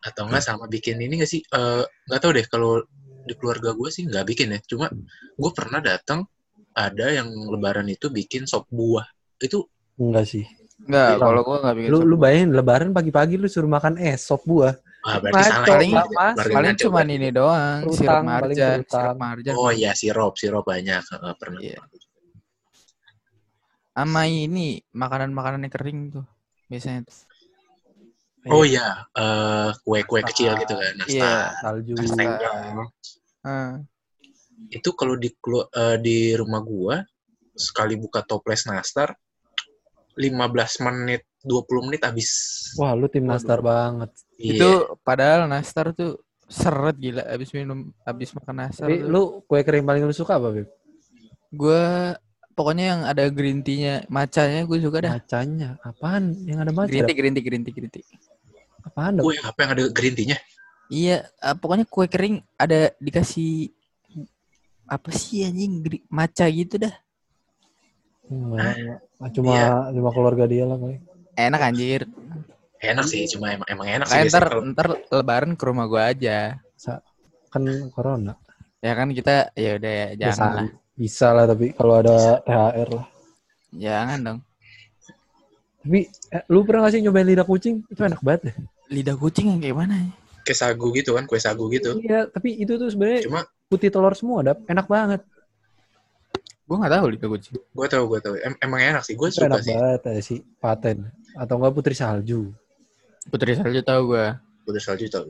[0.00, 1.40] Atau enggak sama bikin ini nggak sih?
[1.44, 2.72] Eh, Nggak tahu deh kalau
[3.20, 4.58] di keluarga gue sih nggak bikin ya.
[4.64, 4.88] Cuma
[5.36, 6.24] gue pernah datang
[6.72, 9.04] ada yang lebaran itu bikin sop buah.
[9.38, 9.68] Itu
[10.00, 10.44] Enggak sih.
[10.80, 14.24] Enggak, kalau gua enggak bikin Lu sop lu bayangin lebaran pagi-pagi lu suruh makan es
[14.24, 14.72] sop buah.
[15.00, 15.64] ah, berarti salah.
[15.64, 16.04] Ngaco, paling- ya.
[16.12, 16.36] Mas.
[16.36, 17.12] Paling berarti.
[17.16, 19.54] ini doang, Kerutang, sirup marjan, sirup marjan.
[19.56, 21.00] Oh iya sirop, sirop banyak.
[21.04, 21.60] Heeh, pernah.
[21.60, 21.80] Iya.
[23.90, 26.24] Sama ini makanan-makanan yang kering tuh
[26.70, 27.16] biasanya tuh.
[28.48, 31.12] Oh iya, eh, kue-kue kecil gitu kan, nastar.
[31.12, 31.60] Iya.
[31.60, 31.92] Salju.
[32.00, 32.56] Kastengel.
[33.44, 33.76] Ah,
[34.72, 36.96] Itu kalau di kelu- eh, di rumah gua
[37.52, 39.12] sekali buka toples nastar
[40.16, 42.30] 15 menit, 20 menit habis.
[42.80, 44.08] Wah, lu tim nastar banget.
[44.40, 44.52] Iya.
[44.56, 44.68] Itu
[45.04, 48.88] padahal nastar tuh seret gila abis minum abis makan nastar.
[48.88, 49.08] Tapi tuh.
[49.08, 50.68] lu kue kering paling lu suka apa, Beb?
[51.52, 52.16] Gua
[52.52, 55.12] pokoknya yang ada green tea-nya, macanya gue suka dah.
[55.16, 55.68] Macanya.
[55.80, 56.34] Apaan?
[56.44, 56.90] Yang ada maca?
[56.90, 58.04] Green tea, green tea, green tea, green tea.
[58.80, 59.24] Apaan dong?
[59.28, 60.38] Kue apa yang ada green tea-nya?
[60.90, 63.70] Iya, ah, pokoknya kue kering ada dikasih
[64.90, 66.94] apa sih anjing maca gitu dah.
[68.26, 68.98] Enggak, enggak.
[69.20, 69.66] Ah, Cuma Iya.
[69.94, 70.98] cuma keluarga dia lah paling.
[71.38, 72.00] Enak anjir.
[72.80, 74.14] Enak sih, cuma emang, emang enak sih.
[74.18, 76.58] Kayak ntar, biasanya kalau- ntar lebaran ke rumah gua aja.
[77.50, 78.34] Kan corona.
[78.80, 80.40] Ya kan kita ya udah ya, Biasa.
[80.40, 80.68] jangan lah.
[81.00, 83.06] Bisa lah tapi kalau ada THR lah.
[83.72, 84.38] Jangan dong.
[85.80, 87.80] Tapi eh, lu pernah gak sih nyobain lidah kucing?
[87.88, 88.56] Itu enak banget deh.
[88.92, 90.08] Lidah kucing yang kayak mana ya?
[90.44, 91.96] Kayak sagu gitu kan, kue sagu gitu.
[92.04, 93.40] Iya, tapi itu tuh sebenarnya Cuma
[93.72, 94.60] putih telur semua, Dap.
[94.68, 95.24] Enak banget.
[96.68, 97.56] Gua nggak tahu lidah kucing.
[97.56, 98.34] gue tau, gue tau.
[98.36, 99.72] Em- emang enak sih, gue suka enak sih.
[99.72, 101.08] banget ya sih, paten.
[101.32, 102.52] Atau enggak putri salju.
[103.32, 104.36] Putri salju tahu gua.
[104.68, 105.24] Putri salju tau.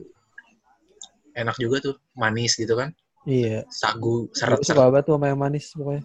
[1.31, 2.91] Enak juga tuh, manis gitu kan.
[3.25, 3.63] Iya.
[3.69, 4.65] Sagu, seret-seret.
[4.65, 6.03] suka banget tuh sama yang manis pokoknya.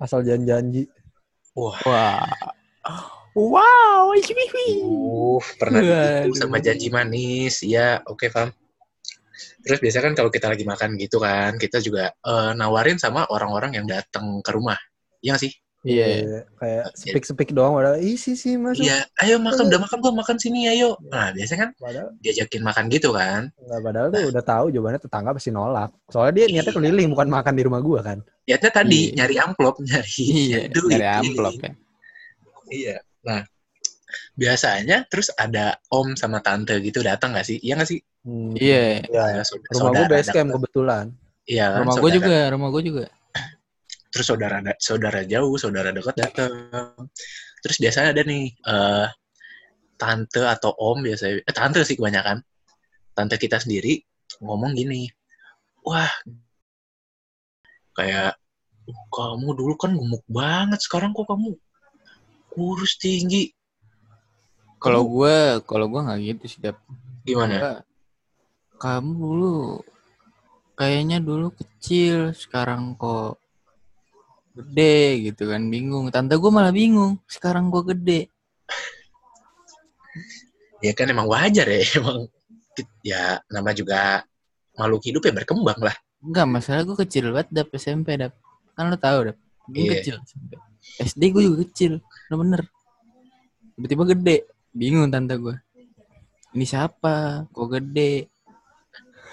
[0.00, 0.86] Asal janji-janji.
[1.58, 2.24] Wah, Wah.
[3.30, 4.82] Wow, hihihi.
[4.82, 5.94] Uh, pernah Waduh.
[6.26, 7.62] ditipu sama janji manis.
[7.62, 8.50] Ya, oke, paham.
[9.60, 13.76] Terus biasanya kan kalau kita lagi makan gitu kan, kita juga eh, nawarin sama orang-orang
[13.76, 14.76] yang datang ke rumah.
[15.20, 15.52] Iya nggak sih?
[15.80, 16.44] Iya.
[16.54, 18.84] Kayak sepik-sepik doang padahal isi sih masuk.
[18.84, 20.16] Iya, ayo makan, udah makan belum?
[20.18, 21.00] Makan sini, ayo.
[21.06, 23.48] Nah, biasanya kan Padahal diajakin makan gitu kan.
[23.56, 25.88] enggak padahal tuh udah tahu jawabannya tetangga pasti nolak.
[26.06, 28.18] Soalnya dia niatnya keliling bukan makan di rumah gua kan.
[28.44, 29.16] Niatnya tadi Iya.
[29.16, 30.92] nyari amplop, nyari Iya, duit.
[30.92, 31.72] dari amplop ya.
[32.68, 32.96] Iya.
[33.22, 33.40] Nah,
[34.34, 37.56] biasanya terus ada om sama tante gitu datang nggak sih?
[37.56, 38.00] Iya nggak sih?
[38.20, 39.00] Hmm, Iya.
[39.00, 39.08] Iya.
[39.08, 40.56] Kayak saud- Rumah gua saudara base camp deket.
[40.60, 41.04] kebetulan.
[41.48, 43.04] Iya kan, Rumah gua saudara- juga, rumah gua juga.
[44.10, 47.06] Terus saudara saudara jauh, saudara dekat datang.
[47.62, 49.08] Terus biasanya ada nih eh
[50.00, 52.42] tante atau om biasanya, eh tante sih kebanyakan.
[53.14, 54.02] Tante kita sendiri
[54.42, 55.06] ngomong gini,
[55.86, 56.10] wah
[57.94, 58.38] kayak
[58.88, 61.54] "Oh, kamu dulu kan gemuk banget, sekarang kok kamu
[62.50, 63.54] kurus tinggi.
[64.80, 66.80] Kalau gua, kalau gua nggak gitu sih, Dap.
[67.22, 67.84] gimana?
[68.80, 69.54] Kamu dulu
[70.72, 73.36] kayaknya dulu kecil, sekarang kok
[74.60, 76.08] gede gitu kan, bingung.
[76.12, 78.28] Tante gua malah bingung, sekarang gua gede.
[80.80, 82.24] ya kan emang wajar ya emang
[83.04, 84.24] ya nama juga
[84.80, 88.36] makhluk hidup ya berkembang lah Enggak, masalah gua kecil banget, Dap, SMP, Dap.
[88.76, 89.36] Kan lo tahu, Dap.
[89.68, 89.92] Gua Iya.
[90.00, 90.50] kecil SMP.
[91.00, 91.92] SD gua juga kecil,
[92.28, 92.62] bener-bener.
[93.72, 94.36] Tiba-tiba gede,
[94.72, 95.56] bingung tante gua.
[96.52, 97.48] Ini siapa?
[97.48, 98.28] Kok gede?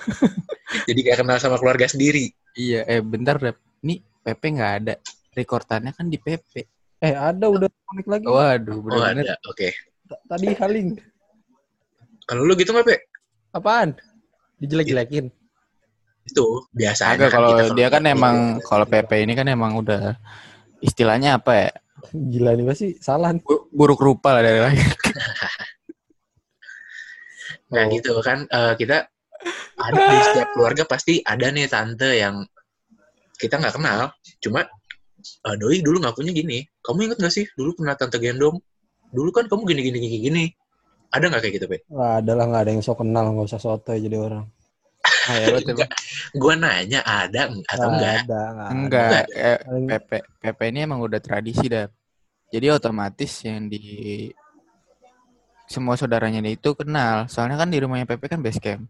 [0.88, 3.60] jadi gak kenal sama keluarga sendiri Iya, eh bentar, Dap.
[3.84, 4.96] Ini PP nggak ada.
[5.38, 6.66] Rekordannya kan di PP.
[6.98, 8.26] Eh, ada udah connect lagi.
[8.26, 9.22] Waduh, oh bener-bener.
[9.30, 9.70] ada oke
[10.08, 10.90] T- Tadi haling.
[12.26, 12.96] kalau lu gitu nggak pe
[13.54, 13.94] Apaan?
[14.58, 15.30] Dijelek-jelekin.
[16.28, 16.44] itu
[16.76, 18.12] biasanya Agak kalau kita dia kan gitu.
[18.12, 20.18] emang kalau PP ini kan emang udah
[20.80, 21.70] istilahnya apa ya?
[22.12, 23.32] Gila nih pasti salah.
[23.32, 23.46] nih.
[23.72, 24.84] Buruk rupa lah dari lahir.
[27.68, 27.92] nah Oh.
[27.92, 29.08] gitu kan eh, kita
[29.78, 32.44] ada di setiap keluarga pasti ada nih tante yang
[33.36, 34.66] kita nggak kenal cuma
[35.46, 38.58] eh, doi dulu nggak punya gini kamu inget gak sih dulu pernah tante gendong
[39.12, 40.44] dulu kan kamu gini gini gini gini
[41.12, 43.62] ada nggak kayak gitu pe Nggak ada lah, nggak ada yang sok kenal, nggak usah
[43.64, 44.44] sotoy jadi orang.
[45.28, 45.76] Lo tuh.
[46.36, 48.76] gue nanya ada atau Nggak enggak ada, nggak ada.
[48.76, 50.12] Enggak, eh, PP
[50.44, 51.88] PP ini emang udah tradisi dah.
[52.52, 53.84] Jadi otomatis yang di
[55.68, 57.28] semua saudaranya dia itu kenal.
[57.28, 58.88] Soalnya kan di rumahnya PP kan base camp.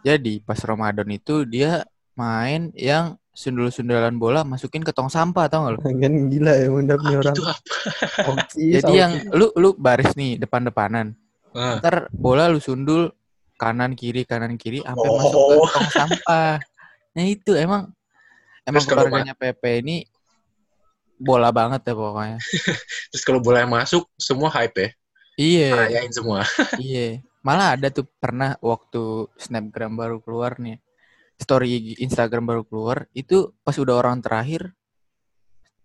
[0.00, 1.84] Jadi pas Ramadan itu dia
[2.16, 5.80] main yang sundul-sundulan bola masukin ke tong sampah tau gak lu?
[6.02, 7.34] Kan gila ya mendap nih Ah, orang.
[7.34, 7.54] itu apa?
[8.28, 11.14] Hoki, Jadi yang lu lu baris nih depan-depanan.
[11.50, 13.10] Ah, Ntar bola lu sundul
[13.54, 15.16] kanan kiri kanan kiri sampai Oh.
[15.16, 16.56] masuk ke tong sampah.
[17.10, 17.90] Nah itu emang
[18.62, 19.96] emang Terus keluarganya PP ini
[21.16, 22.38] bola banget ya pokoknya.
[23.12, 24.88] Terus kalau bola yang masuk, semua hype ya.
[25.36, 26.44] Iya, Rayain semua.
[26.76, 27.20] iya.
[27.40, 30.76] Malah ada tuh pernah waktu Snapgram baru keluar nih.
[31.40, 34.76] Story Instagram baru keluar, itu pas udah orang terakhir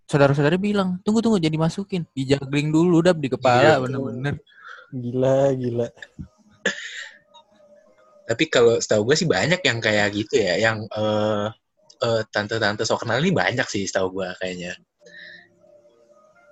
[0.06, 3.82] saudara-saudara bilang, "Tunggu tunggu jadi masukin, dijagling dulu dap di kepala Iya.
[3.82, 4.36] bener-bener."
[4.92, 5.88] Gila, gila.
[8.26, 11.48] Tapi kalau setahu gue sih banyak yang kayak gitu ya, yang eh
[12.04, 14.76] eh, tante-tante sok kenal ini banyak sih setahu gue kayaknya.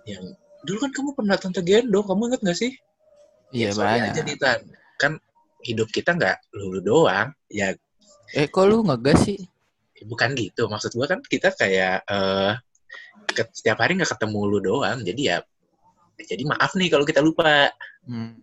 [0.07, 2.71] Yang dulu kan kamu pernah tante gendong, kamu inget gak sih?
[3.53, 4.09] Iya Ya, banyak.
[4.15, 4.59] aja nih, Tan.
[4.97, 5.11] Kan
[5.63, 7.29] hidup kita nggak lulu doang.
[7.51, 7.75] Ya
[8.31, 9.39] Eh kok lu ngegas sih?
[10.03, 10.67] bukan gitu.
[10.67, 12.53] Maksud gue kan kita kayak eh
[13.31, 14.99] ke- setiap hari nggak ketemu lu doang.
[14.99, 15.39] Jadi ya
[16.19, 17.71] jadi maaf nih kalau kita lupa.
[18.03, 18.35] Hmm.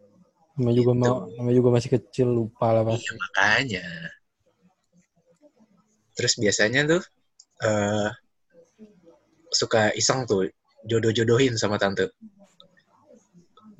[0.57, 1.01] Namanya juga Gitu.
[1.05, 2.97] mau, namanya juga masih kecil lupa lah pas.
[2.97, 3.87] Iya makanya.
[6.17, 7.03] Terus biasanya tuh
[7.61, 8.09] eh
[9.53, 10.49] suka iseng tuh
[10.89, 12.09] jodoh-jodohin sama tante.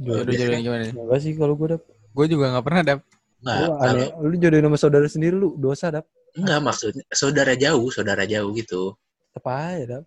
[0.01, 0.85] Jodoh-jodohin gimana?
[0.93, 1.83] Enggak sih kalau gue dap.
[2.13, 3.01] Gue juga nggak pernah dap.
[3.41, 4.09] Enggak, Lu kalau aneh.
[4.21, 6.07] Lu jodohin sama saudara sendiri lu dosa dap.
[6.31, 8.95] enggak maksudnya saudara jauh, saudara jauh gitu.
[9.35, 10.05] Apa aja dap.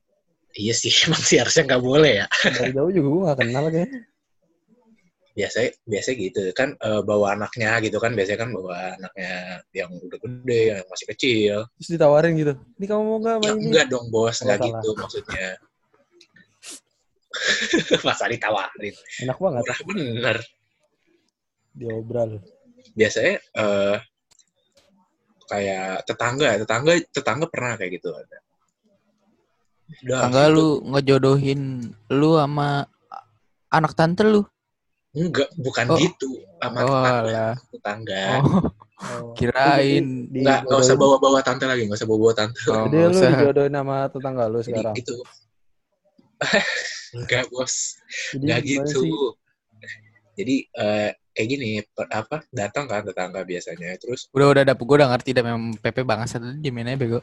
[0.54, 2.26] Iya sih, emang sih harusnya nggak boleh ya.
[2.30, 3.90] Dari jauh juga gue gak kenal kayak.
[5.34, 9.34] Biasanya biasa gitu kan eh, bawa anaknya gitu kan biasanya kan bawa anaknya
[9.74, 11.56] yang udah gede, yang masih kecil.
[11.82, 12.54] Terus ditawarin gitu.
[12.78, 14.78] Ini kamu mau gak Ya enggak dong bos, enggak salah.
[14.78, 15.50] gitu maksudnya.
[18.06, 18.94] Masa ditawarin.
[19.26, 19.64] Enak banget.
[19.66, 20.38] Murah bener.
[21.74, 22.32] Diobral.
[22.94, 23.98] Biasanya eh
[25.50, 28.38] kayak tetangga, tetangga, tetangga pernah kayak gitu ada.
[30.04, 30.56] Udah, Tangga gitu.
[30.56, 31.62] lu ngejodohin
[32.10, 32.88] lu sama
[33.70, 34.42] anak tante lu.
[35.14, 36.00] enggak, bukan Oh.
[36.02, 38.24] gitu sama Oh, tetangga, tetangga.
[38.34, 38.46] Oh,
[39.04, 39.36] Oh.
[39.38, 40.32] kirain.
[40.32, 42.58] Enggak, enggak usah bawa-bawa tante lagi, enggak usah bawa-bawa tante.
[42.66, 43.30] Oh, Jadi nggak lu usah.
[43.36, 44.96] dijodohin sama tetangga lu Jadi sekarang.
[44.98, 45.16] itu
[47.20, 47.74] enggak, Bos.
[48.34, 49.00] Jadi Enggak gitu.
[49.06, 49.12] sih?
[50.34, 50.56] Jadi
[51.34, 52.46] eh kayak gini, per- apa?
[52.54, 56.38] Datang kan tetangga biasanya, terus Udah udah dapet gue udah ngerti dah memang PP bangsa
[56.38, 57.20] tadi diemin aja bego.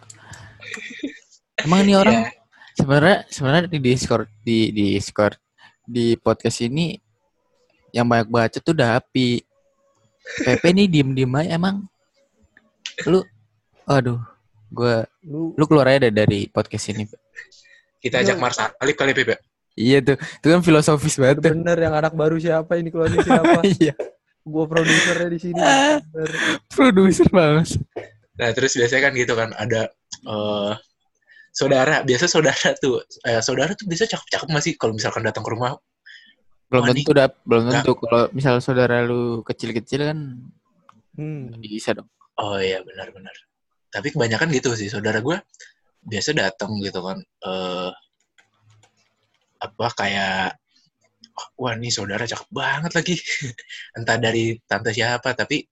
[1.64, 2.30] Emang ini orang ya,
[2.74, 5.36] sebenarnya sebenarnya di Discord di di Discord
[5.86, 6.98] di podcast ini
[7.94, 9.44] yang banyak baca tuh udah api.
[10.20, 11.86] PP nih diem diem aja emang
[13.08, 13.24] lu
[13.88, 14.20] aduh
[14.70, 17.08] gue Lu lu keluar aja deh dari podcast ini
[18.00, 19.36] kita ajak Mars Alip kali, Pepe.
[19.80, 21.52] Iya tuh itu kan filosofis banget tuh.
[21.52, 23.60] bener yang anak baru siapa ini keluarnya siapa?
[23.78, 23.94] iya
[24.40, 25.60] Gua produsernya di sini.
[25.60, 26.00] Ah.
[26.66, 27.76] Produser banget
[28.36, 29.92] Nah, terus biasanya kan gitu kan ada
[30.24, 30.72] eh
[31.52, 35.76] saudara, biasa saudara tuh eh, saudara tuh bisa cakep-cakep masih kalau misalkan datang ke rumah.
[36.68, 37.74] belum Wah, tentu dah belum Nggak.
[37.82, 40.18] tentu kalau misal saudara lu kecil-kecil kan
[41.12, 41.50] Hmm.
[41.58, 43.34] bisa dong Oh iya benar-benar.
[43.90, 45.36] Tapi kebanyakan gitu sih saudara gue
[46.00, 47.90] biasa datang gitu kan eh
[49.60, 50.56] apa kayak
[51.60, 53.16] wah nih saudara cakep banget lagi.
[53.96, 55.64] Entah dari tante siapa tapi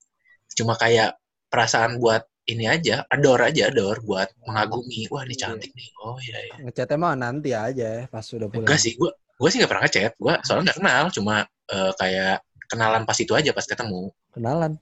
[0.54, 1.16] cuma kayak
[1.48, 5.04] perasaan buat ini aja, ador aja, ador buat mengagumi.
[5.12, 5.88] Wah, ini cantik nih.
[6.00, 6.54] Oh iya iya.
[6.64, 8.64] Ngechatnya mah nanti aja pas sudah pulang.
[8.64, 10.12] Enggak sih, gue gue sih nggak pernah ngechat.
[10.16, 11.34] Gue soalnya nggak kenal, cuma
[11.68, 12.36] eh, kayak
[12.72, 14.08] kenalan pas itu aja pas ketemu.
[14.32, 14.72] Kenalan.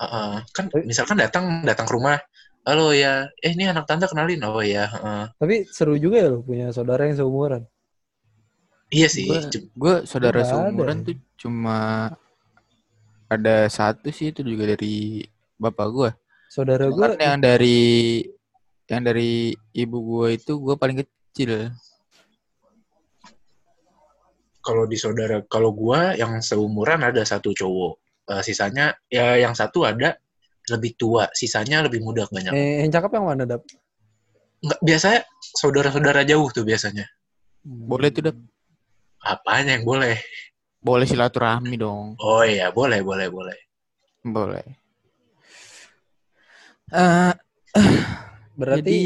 [0.00, 0.34] Heeh.
[0.56, 2.16] kan Tapi- misalkan datang datang ke rumah,
[2.64, 5.24] halo ya, eh ini anak tante kenalin, oh ya, heeh.
[5.36, 7.62] Tapi seru juga ya lu punya saudara yang seumuran.
[8.90, 9.26] Iya sih.
[9.72, 10.50] Gue saudara ada.
[10.50, 12.10] seumuran tuh cuma
[13.30, 15.22] ada satu sih itu juga dari
[15.54, 16.10] bapak gue
[16.50, 18.26] Saudara gua kan yang dari
[18.90, 21.70] yang dari ibu gue itu gue paling kecil
[24.60, 27.96] Kalau di saudara, kalau gue yang seumuran ada satu cowok,
[28.30, 30.14] Eh, sisanya ya yang satu ada
[30.70, 32.54] lebih tua, sisanya lebih muda banyak.
[32.54, 33.66] eh, yang cakep yang mana dap?
[34.62, 35.20] Nggak, biasanya
[35.58, 37.10] saudara-saudara jauh tuh biasanya.
[37.66, 38.36] boleh tuh Dap?
[39.20, 40.16] Apanya yang boleh?
[40.80, 43.58] boleh silaturahmi dong Oh iya, boleh, boleh, boleh.
[44.24, 44.64] boleh
[46.90, 47.32] Eh,
[48.60, 49.00] Berarti jadi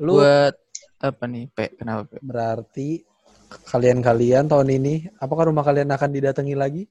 [0.00, 0.54] lu buat
[1.02, 2.18] apa nih Pe kenapa Pe?
[2.24, 3.02] berarti
[3.68, 6.82] kalian-kalian tahun ini apakah rumah kalian akan didatangi lagi?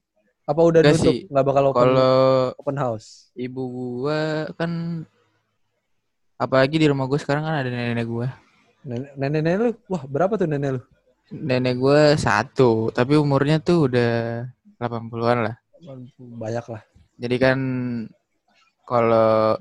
[0.46, 1.10] Apa udah Nggak nutup?
[1.10, 1.18] sih.
[1.26, 2.14] Nggak bakal open, kalau
[2.54, 3.32] open house?
[3.34, 5.02] ibu gua kan
[6.38, 8.28] apalagi di rumah gue sekarang kan ada nenek gue
[8.82, 9.10] Nenek,
[9.42, 10.82] nenek lu, wah berapa tuh nenek lu?
[11.32, 14.44] Nenek gue satu tapi umurnya tuh udah
[14.76, 15.56] 80-an lah
[16.18, 16.82] Banyak lah.
[17.18, 17.58] jadi kan
[18.86, 19.58] kalau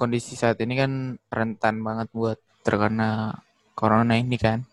[0.00, 3.36] kondisi saat ini kan rentan banget buat terkena
[3.76, 4.64] corona ini kan.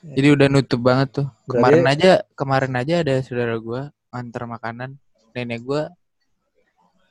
[0.00, 0.16] Iya.
[0.16, 1.28] Jadi udah nutup banget tuh.
[1.44, 4.96] Kemarin aja kemarin aja ada saudara gua antar makanan
[5.36, 5.92] nenek gua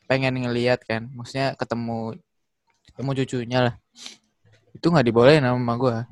[0.09, 2.17] pengen ngeliat kan, maksudnya ketemu
[2.89, 3.75] ketemu cucunya lah.
[4.73, 6.09] Itu nggak dibolehin sama gua.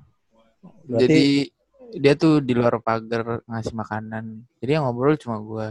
[0.86, 1.26] Berarti Jadi
[1.96, 4.44] dia tuh di luar pagar ngasih makanan.
[4.60, 5.68] Jadi yang ngobrol cuma gua.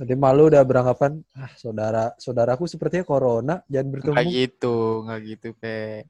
[0.00, 4.16] Nanti malu udah beranggapan, ah saudara saudaraku sepertinya corona, jangan bertemu.
[4.16, 6.08] Nggak gitu, nggak gitu kayak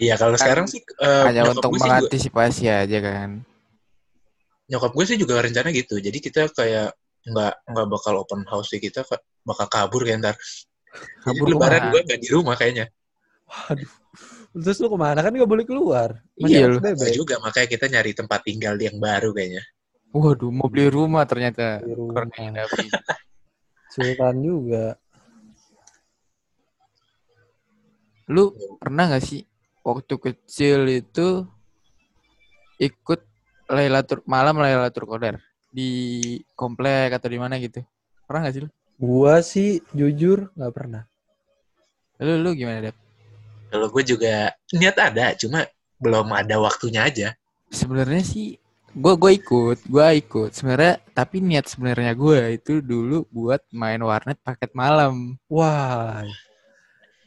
[0.00, 3.30] Iya kalau sekarang sih eh, hanya untuk gue sih juga, mengantisipasi aja kan.
[4.72, 6.00] nyokap gue sih juga rencana gitu.
[6.00, 6.96] Jadi kita kayak
[7.28, 10.36] nggak nggak bakal open house sih kita ka- bakal kabur kayak ntar.
[11.28, 11.92] Jadi Kabur lebaran ke mana?
[11.92, 12.86] gue nggak di rumah kayaknya.
[13.48, 13.92] Waduh.
[14.52, 16.20] Terus lu ke mana kan nggak boleh keluar.
[16.36, 16.78] Iya, lu.
[17.16, 19.64] Juga makanya kita nyari tempat tinggal yang baru kayaknya.
[20.12, 21.80] Waduh, mau beli rumah ternyata.
[21.80, 22.28] Di rumah.
[23.88, 25.00] Sultan juga.
[28.28, 29.44] Lu pernah gak sih
[29.84, 31.44] waktu kecil itu
[32.80, 33.20] ikut
[33.72, 35.40] Lailatul malam Lailatul Qadar
[35.72, 35.90] di
[36.52, 37.80] komplek atau di mana gitu?
[38.28, 38.70] Pernah gak sih lu?
[39.00, 41.02] Gua sih jujur nggak pernah.
[42.22, 42.96] Lu lu gimana, Dap?
[43.72, 45.64] Kalau gue juga niat ada, cuma
[45.96, 47.32] belum ada waktunya aja.
[47.72, 48.60] Sebenarnya sih
[48.92, 50.52] gue gue ikut, gue ikut.
[50.52, 55.40] Sebenarnya tapi niat sebenarnya gue itu dulu buat main warnet paket malam.
[55.48, 56.20] Wah.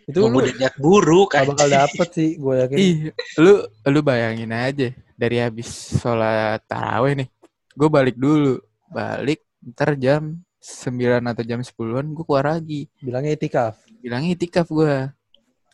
[0.06, 2.78] Itu lu udah niat buruk gak bakal dapet sih, gue yakin.
[2.78, 2.96] Ih,
[3.42, 7.30] lu lu bayangin aja dari habis sholat taraweh nih,
[7.74, 8.62] gue balik dulu,
[8.94, 12.86] balik ntar jam 9 atau jam 10-an gue keluar lagi.
[13.02, 13.82] Bilangnya itikaf.
[13.98, 15.10] Bilangnya itikaf gue.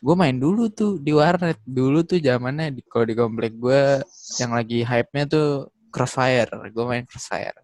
[0.02, 1.62] Gue main dulu tuh di warnet.
[1.62, 4.02] Dulu tuh zamannya di kalau di komplek gue
[4.42, 6.50] yang lagi hype-nya tuh Crossfire.
[6.74, 7.54] Gue main Crossfire.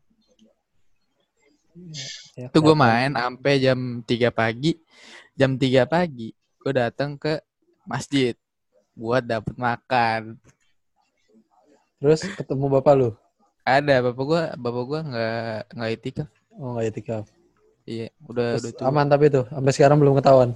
[2.38, 4.79] Ya, Itu gue main sampai jam 3 pagi.
[5.35, 6.31] Jam 3 pagi
[6.62, 7.42] gue datang ke
[7.83, 8.38] masjid
[8.94, 10.38] buat dapet makan.
[11.98, 13.11] Terus ketemu bapak lu?
[13.66, 16.29] Ada bapak gue, bapak gue nggak nggak itikaf.
[16.55, 17.24] Oh nggak itikaf.
[17.88, 18.87] Iya, udah Terus udah tua.
[18.92, 20.53] aman tapi tuh, sampai sekarang belum ketahuan.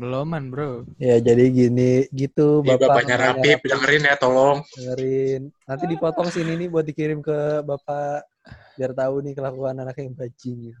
[0.00, 0.88] Beloman, bro.
[0.96, 3.04] Ya jadi gini gitu Ih, bapak.
[3.04, 4.64] bapaknya Rapip, dengerin ya tolong.
[4.72, 5.52] dengerin.
[5.68, 8.24] Nanti dipotong sini nih buat dikirim ke bapak
[8.80, 10.72] biar tahu nih kelakuan anaknya yang bajing.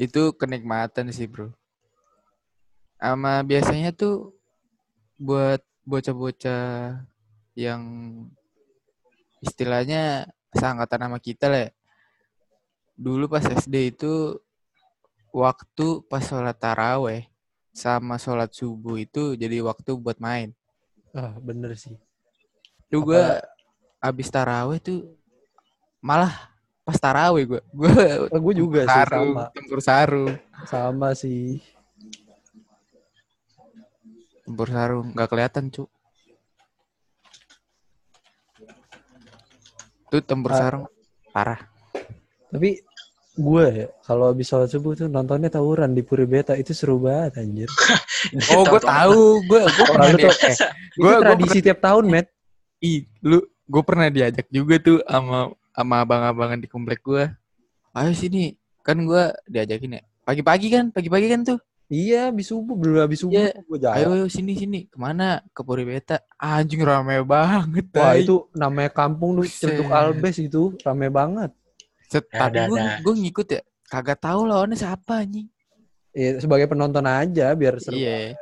[0.00, 1.52] Itu kenikmatan sih, bro.
[2.96, 4.32] Sama biasanya tuh
[5.20, 7.04] buat bocah-bocah
[7.52, 7.82] yang
[9.44, 10.24] istilahnya
[10.56, 11.68] seangkatan sama kita lah.
[11.68, 11.70] ya.
[12.96, 14.40] Dulu pas SD itu
[15.36, 17.28] waktu pas sholat taraweh
[17.70, 20.52] sama sholat subuh itu jadi waktu buat main.
[21.10, 21.94] Ah bener sih.
[22.88, 23.22] Tuh gue
[23.98, 25.04] abis taraweh tuh
[25.98, 26.32] malah
[26.82, 27.92] pas taraweh gue gue
[28.30, 29.44] Oh, gue juga sih sarung, sama.
[29.52, 31.60] tempur sarung, Sama sih.
[34.42, 35.84] tempur sarung nggak kelihatan cu.
[40.08, 40.58] Tuh tempur Ah.
[40.58, 40.84] sarung
[41.30, 41.60] parah.
[42.48, 42.80] Tapi
[43.38, 47.38] gue ya kalau habis sholat subuh tuh nontonnya tawuran di Puri Beta itu seru banget
[47.38, 47.70] anjir.
[48.50, 50.56] Oh gue tahu, gue gue pernah lu tuh- eh,
[50.90, 52.26] Itu Gua- gua tradisi tiap tahun, Matt.
[52.80, 57.30] ih, lu gue pernah diajak juga tuh sama sama abang-abangan di komplek gue.
[57.90, 60.02] Ayo sini, kan gue diajakin ya.
[60.24, 61.58] Pagi-pagi kan, pagi-pagi kan tuh.
[61.86, 63.62] Iya, habis subuh, belum habis subuh Iya.
[63.62, 63.96] gue jalan.
[63.96, 64.84] Ayo, ayo sini sini.
[64.84, 65.40] Ke mana?
[65.54, 66.20] Ke Puri Beta.
[66.36, 67.86] Anjing rame banget.
[67.94, 68.26] Wah, tai.
[68.26, 69.96] itu namanya kampung tuh Celduk Buset.
[69.96, 71.54] Albes itu rame banget.
[72.08, 73.60] Tapi gue gue ngikut ya.
[73.88, 75.48] Kagak tahu lawannya siapa anjing.
[76.16, 77.94] Ya, sebagai penonton aja biar seru.
[77.94, 78.34] Yeah.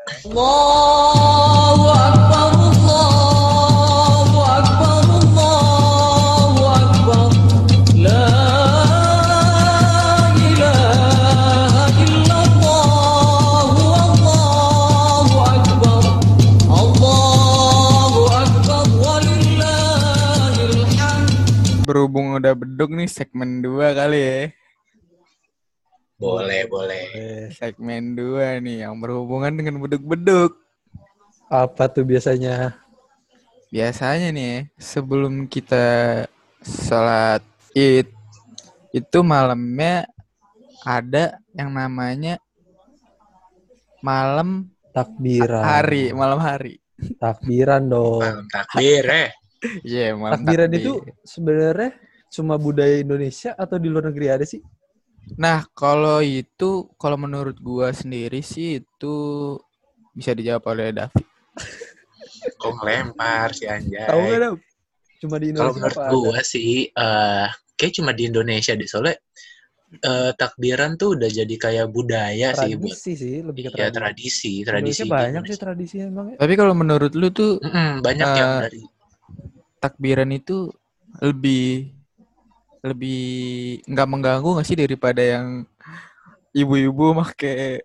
[22.17, 24.41] Berhubung udah beduk nih segmen 2 kali ya.
[26.17, 27.05] Boleh, boleh.
[27.13, 30.57] Eh, Segmen 2 nih yang berhubungan dengan beduk-beduk.
[31.53, 32.73] apa tuh biasanya?
[33.69, 36.25] Biasanya nih sebelum kita
[36.65, 37.45] sholat
[37.77, 38.09] id
[38.97, 40.09] itu malamnya
[40.89, 42.41] ada yang namanya
[44.01, 45.61] malam Takbiran.
[45.61, 46.81] hari, malam hari.
[47.21, 48.25] Takbiran dong.
[48.25, 49.29] Malam takbir, eh.
[49.85, 50.81] Iya, malam Takbiran takbir.
[50.81, 50.93] itu
[51.23, 51.91] sebenarnya
[52.35, 54.63] cuma budaya Indonesia atau di luar negeri ada sih?
[55.43, 56.71] Nah, kalau itu
[57.01, 59.15] kalau menurut gua sendiri sih itu
[60.17, 61.27] bisa dijawab oleh David.
[62.61, 64.07] Kok ngelempar si Anjay.
[64.07, 64.55] Tahu nggak Dam?
[65.23, 66.31] Cuma di Kalau Indonesia menurut apa ada?
[66.31, 67.47] gue sih, eh
[67.79, 68.89] kayak cuma di Indonesia deh.
[68.89, 69.17] Soalnya
[70.11, 73.99] eh, takbiran tuh udah jadi kayak budaya sih buat tradisi sih lebih ke ya tradisi.
[73.99, 75.05] tradisi, tradisi.
[75.05, 76.29] Indonesia banyak di sih tradisi emang.
[76.37, 76.41] ya.
[76.41, 78.81] Tapi kalau menurut lu tuh Mm-mm, banyak yang Eh, dari
[79.83, 80.73] takbiran itu
[81.23, 81.96] lebih
[82.87, 83.23] lebih
[83.91, 85.67] nggak mengganggu nggak sih daripada yang
[86.55, 87.83] ibu-ibu make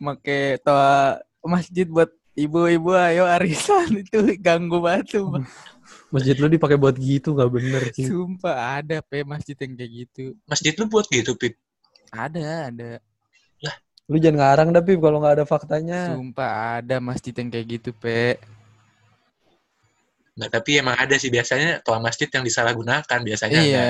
[0.00, 5.44] make toa masjid buat ibu-ibu ayo arisan itu ganggu banget sumpah.
[6.10, 8.10] Masjid lu dipakai buat gitu nggak bener sih.
[8.10, 10.34] Sumpah ada pe masjid yang kayak gitu.
[10.42, 11.54] masjid lu buat gitu, Pip.
[12.10, 12.90] Ada, ada.
[14.10, 16.10] Lu jangan ngarang dah Pip kalau nggak ada faktanya.
[16.10, 18.42] Sumpah ada masjid yang kayak gitu, Pe.
[20.40, 23.60] Nggak, tapi emang ada sih biasanya toa masjid yang disalahgunakan biasanya.
[23.60, 23.68] ada.
[23.68, 23.88] Iya.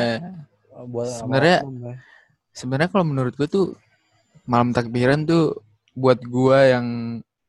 [0.83, 1.95] Buat Sebenarnya- ya.
[2.51, 3.67] Sebenarnya kalau menurut gue tuh
[4.43, 5.63] malam takbiran tuh
[5.95, 6.87] buat gua yang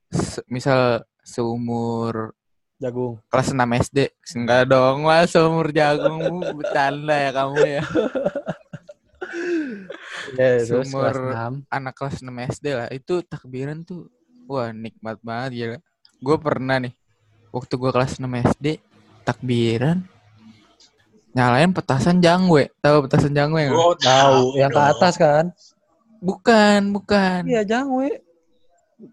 [0.07, 2.37] se- misal seumur
[2.77, 3.17] jagung.
[3.25, 4.13] kelas 6 SD.
[4.37, 6.21] Enggak dong, lah seumur jagung
[6.57, 7.83] bercanda ya kamu ya.
[10.35, 11.53] Ya, kelas enam.
[11.67, 14.07] Anak kelas 6 SD lah, itu takbiran tuh
[14.45, 15.65] wah nikmat banget ya.
[16.19, 16.93] Gue pernah nih
[17.49, 18.79] waktu gua kelas 6 SD
[19.21, 20.03] takbiran
[21.31, 22.67] nyalain petasan jangwe.
[22.83, 23.79] Tahu petasan jangwe nggak?
[23.79, 25.45] Oh, Tahu, yang ke atas kan?
[26.19, 27.47] Bukan, bukan.
[27.47, 28.19] Iya, jangwe.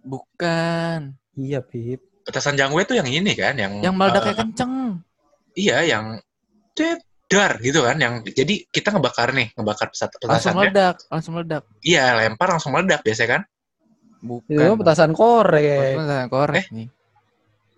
[0.03, 1.15] Bukan.
[1.39, 2.03] Iya, Pip.
[2.27, 4.73] Petasan jangwe tuh yang ini kan, yang Yang meledaknya eh, kenceng.
[5.57, 6.21] iya, yang
[7.29, 11.63] dar gitu kan, yang jadi kita ngebakar nih, ngebakar pesat Langsung meledak, langsung meledak.
[11.81, 13.43] Iya, lempar langsung meledak biasanya kan.
[14.19, 14.53] Bukan.
[14.59, 15.95] Itu petasan korek.
[15.97, 16.75] Petasan korek Eh?
[16.75, 16.89] nih.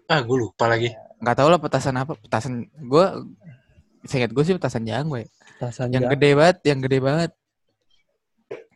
[0.09, 0.91] Ah, gue lupa lagi.
[1.21, 2.13] Nggak tahu lah petasan apa.
[2.17, 3.07] Petasan gue
[4.01, 5.29] Seingat gue sih petasan jangwe.
[5.55, 6.13] Petasan Yang jangwe.
[6.17, 7.31] gede banget, yang gede banget.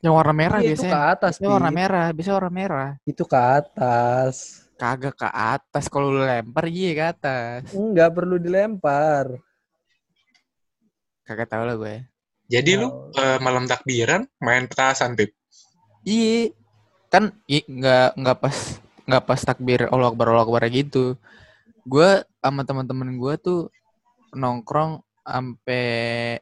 [0.05, 1.13] Yang warna merah Iya, itu ke biasanya.
[1.17, 2.89] atas, Biasanya warna merah, biasanya warna merah.
[3.03, 4.35] Itu ke atas.
[4.77, 5.85] Kagak ke atas.
[5.89, 7.73] Kalau lu lempar, iya ke atas.
[7.73, 9.33] Enggak perlu dilempar.
[11.25, 11.95] Kagak tahu lah gue.
[12.45, 13.09] Jadi lu Oh.
[13.17, 15.33] eh, malam takbiran main petasan, Pip.
[16.05, 16.53] Iya.
[17.09, 18.57] Kan i- nggak nggak pas
[19.05, 21.17] nggak pas takbir Allah Akbar Allah Akbar gitu.
[21.85, 22.11] Gue
[22.41, 23.61] sama teman-teman gue tuh
[24.33, 26.41] nongkrong sampai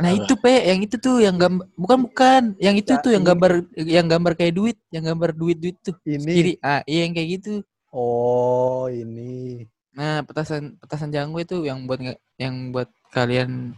[0.00, 0.24] Nah Apa?
[0.24, 3.30] itu pe, yang itu tuh yang gambar bukan bukan, yang itu Ya, tuh yang ini.
[3.36, 6.24] gambar yang gambar kayak duit, yang gambar duit duit tuh Ini.
[6.24, 6.52] kiri.
[6.64, 7.60] Ah iya yang kayak gitu.
[7.92, 9.68] Oh, ini.
[9.92, 12.00] Nah petasan petasan jangwe itu yang buat
[12.40, 13.76] yang buat kalian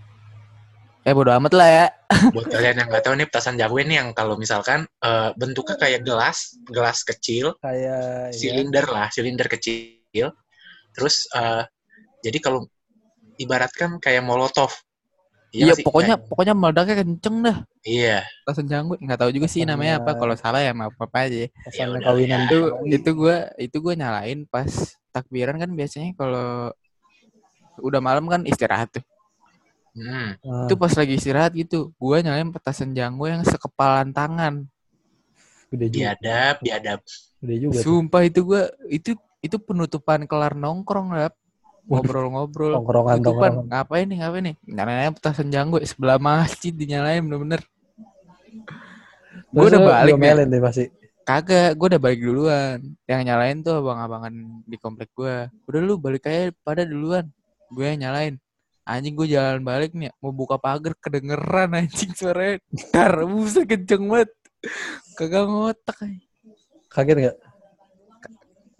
[1.02, 1.86] eh bodo amat lah ya.
[2.34, 6.00] Buat kalian yang nggak tahu nih petasan jangwe nih yang kalau misalkan eh, bentuknya kayak
[6.06, 10.30] gelas, gelas kecil, Kayak ya, silinder lah, silinder kecil.
[10.94, 11.62] Terus eh,
[12.22, 12.68] jadi kalau
[13.36, 14.70] ibaratkan kayak molotov.
[15.52, 15.84] Iya sih?
[15.84, 17.56] pokoknya Kayak- pokoknya meledaknya kenceng dah.
[17.84, 18.24] iya.
[18.46, 20.16] Petasan jangwe nggak tahu juga sih namanya apa.
[20.16, 21.50] Kalau salah ya maaf apa aja.
[21.66, 22.46] pesan Ya kawinan ya.
[22.48, 24.70] Itu itu gua itu gua nyalain pas
[25.12, 26.72] takbiran kan biasanya kalau
[27.84, 29.04] udah malam kan istirahat tuh.
[29.92, 30.32] Hmm.
[30.40, 34.64] Ah, Itu pas lagi istirahat gitu, gua nyalain petasan jangwe yang sekepalan tangan.
[35.68, 36.00] gede juga.
[36.12, 37.00] Biadab, biadab.
[37.40, 37.72] Gede juga.
[37.76, 37.84] tuh.
[37.84, 41.32] Sumpah itu gua itu itu penutupan kelar nongkrong lah.
[41.82, 42.78] Ngobrol-ngobrol.
[42.78, 43.68] Tongkrongan, Penutupan tongkrongan.
[43.74, 44.56] ngapain nih ngapain nih?
[44.64, 47.60] Nyalain petasan jangwe sebelah masjid dinyalain bener-bener.
[49.52, 50.84] Gue udah balik diomelin deh pasti.
[51.22, 52.78] Kagak, gue udah balik duluan.
[53.06, 54.34] Yang nyalain tuh abang-abangan
[54.66, 55.46] di komplek gue.
[55.70, 57.30] Udah lu balik aja pada duluan.
[57.70, 58.41] Gue yang nyalain.
[58.82, 62.58] Anjing gue jalan balik nih, mau buka pagar kedengeran anjing suaranya.
[62.90, 64.30] Dar, buset kenceng banget.
[65.14, 65.98] Kagak ngotak.
[66.90, 67.36] Kaget nggak?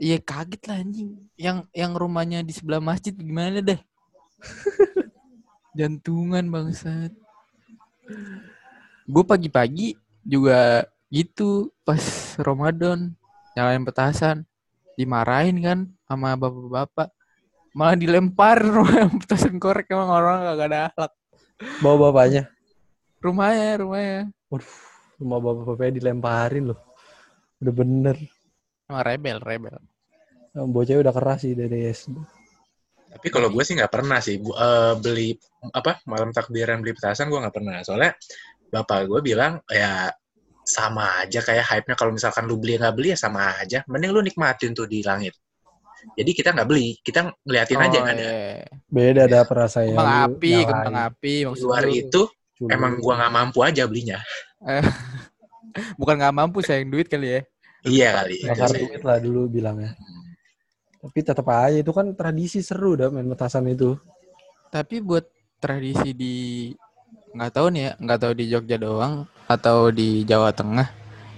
[0.03, 1.11] Iya kaget lah anjing.
[1.39, 3.79] Yang yang rumahnya di sebelah masjid gimana deh?
[5.79, 7.15] Jantungan bangsat.
[9.07, 9.95] Gue pagi-pagi
[10.27, 12.03] juga gitu pas
[12.43, 13.15] Ramadan
[13.55, 14.49] nyalain petasan
[14.99, 15.79] dimarahin kan
[16.09, 17.09] sama bapak-bapak
[17.73, 21.13] malah dilempar rumah petasan korek emang orang gak ada akhlak
[21.79, 22.51] Bawa bapaknya.
[23.23, 24.21] rumahnya rumahnya
[25.23, 26.81] Rumah bapak-bapaknya dilemparin loh.
[27.63, 28.17] Udah bener.
[28.91, 29.75] emang rebel rebel
[30.53, 32.13] Bocahnya udah keras sih dari SD.
[33.13, 35.31] Tapi kalau gue sih nggak pernah sih Bu- eh, beli
[35.71, 37.79] apa malam takbiran beli petasan gue nggak pernah.
[37.87, 38.13] Soalnya
[38.69, 40.11] bapak gue bilang ya
[40.67, 43.87] sama aja kayak hype-nya kalau misalkan lu beli nggak beli ya sama aja.
[43.87, 45.39] Mending lu nikmatin tuh di langit.
[46.13, 48.15] Jadi kita nggak beli, kita ngeliatin aja Oh, kan.
[48.15, 48.23] ada.
[48.23, 48.67] iya.
[48.87, 49.89] Beda dah perasaan.
[49.89, 51.95] kembang api kembang api maksud luar lu.
[51.95, 52.21] itu
[52.67, 54.19] emang gua nggak mampu aja belinya.
[55.99, 57.41] bukan nggak mampu sayang duit kali ya
[57.83, 58.37] Iya kali.
[58.39, 58.55] ya.
[58.55, 59.99] Bakar duit lah dulu bilangnya.
[61.03, 63.99] Tapi tetap aja itu kan tradisi seru dah main petasan itu.
[64.71, 65.27] Tapi buat
[65.59, 66.35] tradisi di
[67.35, 70.87] nggak tahu nih ya, nggak tahu di Jogja doang atau di Jawa Tengah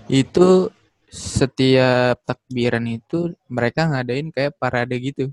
[0.04, 0.68] itu
[1.14, 5.30] setiap takbiran itu mereka ngadain kayak parade gitu.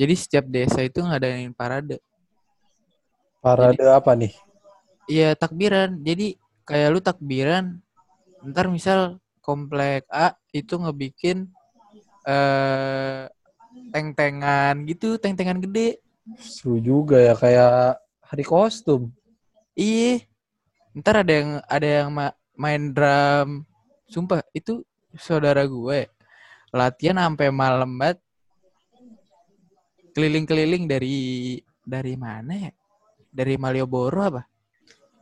[0.00, 2.00] Jadi setiap desa itu ngadain parade.
[3.44, 4.32] Parade apa nih?
[5.04, 6.00] Iya takbiran.
[6.00, 7.76] Jadi kayak lu takbiran,
[8.48, 11.52] ntar misal komplek A itu ngebikin
[12.24, 13.28] eh
[13.92, 16.00] teng-tengan gitu, teng-tengan gede.
[16.40, 19.12] Seru juga ya kayak hari kostum.
[19.76, 20.24] Iya.
[20.96, 23.68] Ntar ada yang ada yang ma- main drum.
[24.08, 24.80] Sumpah itu
[25.18, 26.06] saudara gue
[26.70, 28.18] latihan sampai malam banget.
[30.10, 31.18] Keliling-keliling dari
[31.86, 32.72] dari mana ya?
[33.30, 34.42] Dari Malioboro apa?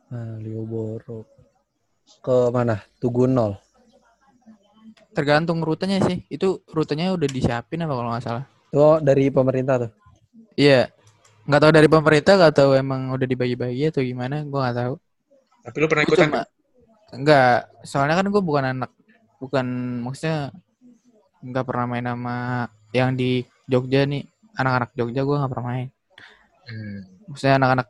[0.08, 1.28] Nah, Lioboro.
[2.24, 2.80] Ke mana?
[2.96, 3.60] Tugu nol.
[5.12, 6.24] Tergantung rutenya sih.
[6.32, 8.44] Itu rutenya udah disiapin apa kalau nggak salah.
[8.72, 9.92] Itu dari pemerintah tuh.
[10.56, 10.88] Iya.
[11.48, 14.94] Nggak tahu dari pemerintah, nggak tahu emang udah dibagi-bagi atau gimana, gue nggak tahu.
[15.64, 16.28] Tapi lu pernah Gua ikutan?
[16.28, 16.42] cuma
[17.08, 17.58] enggak,
[17.88, 18.90] soalnya kan gue bukan anak
[19.38, 19.66] bukan
[20.02, 20.50] maksudnya
[21.38, 22.36] nggak pernah main sama
[22.90, 24.26] yang di Jogja nih,
[24.58, 25.88] anak-anak Jogja gue nggak pernah main.
[26.66, 26.98] Hmm.
[27.30, 27.88] Maksudnya anak-anak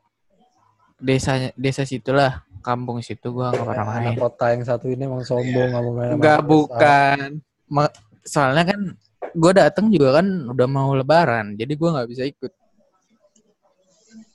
[0.98, 4.06] desa desa situlah, kampung situ gue nggak pernah main.
[4.12, 6.42] anak kota yang satu ini emang sombong nggak mau main desa.
[6.44, 7.28] bukan.
[7.68, 8.80] Ma- soalnya kan
[9.32, 12.52] gue datang juga kan udah mau lebaran, jadi gue nggak bisa ikut.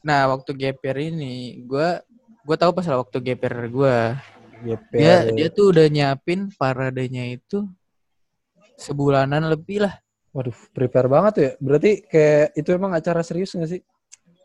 [0.03, 1.88] Nah waktu GPR ini gue
[2.43, 3.95] gue tahu pas waktu GPR gue
[4.64, 4.95] GPR.
[4.95, 7.68] dia dia tuh udah nyiapin paradenya itu
[8.80, 9.99] sebulanan lebih lah.
[10.34, 11.53] Waduh, prepare banget tuh ya.
[11.61, 13.82] Berarti kayak itu emang acara serius nggak sih?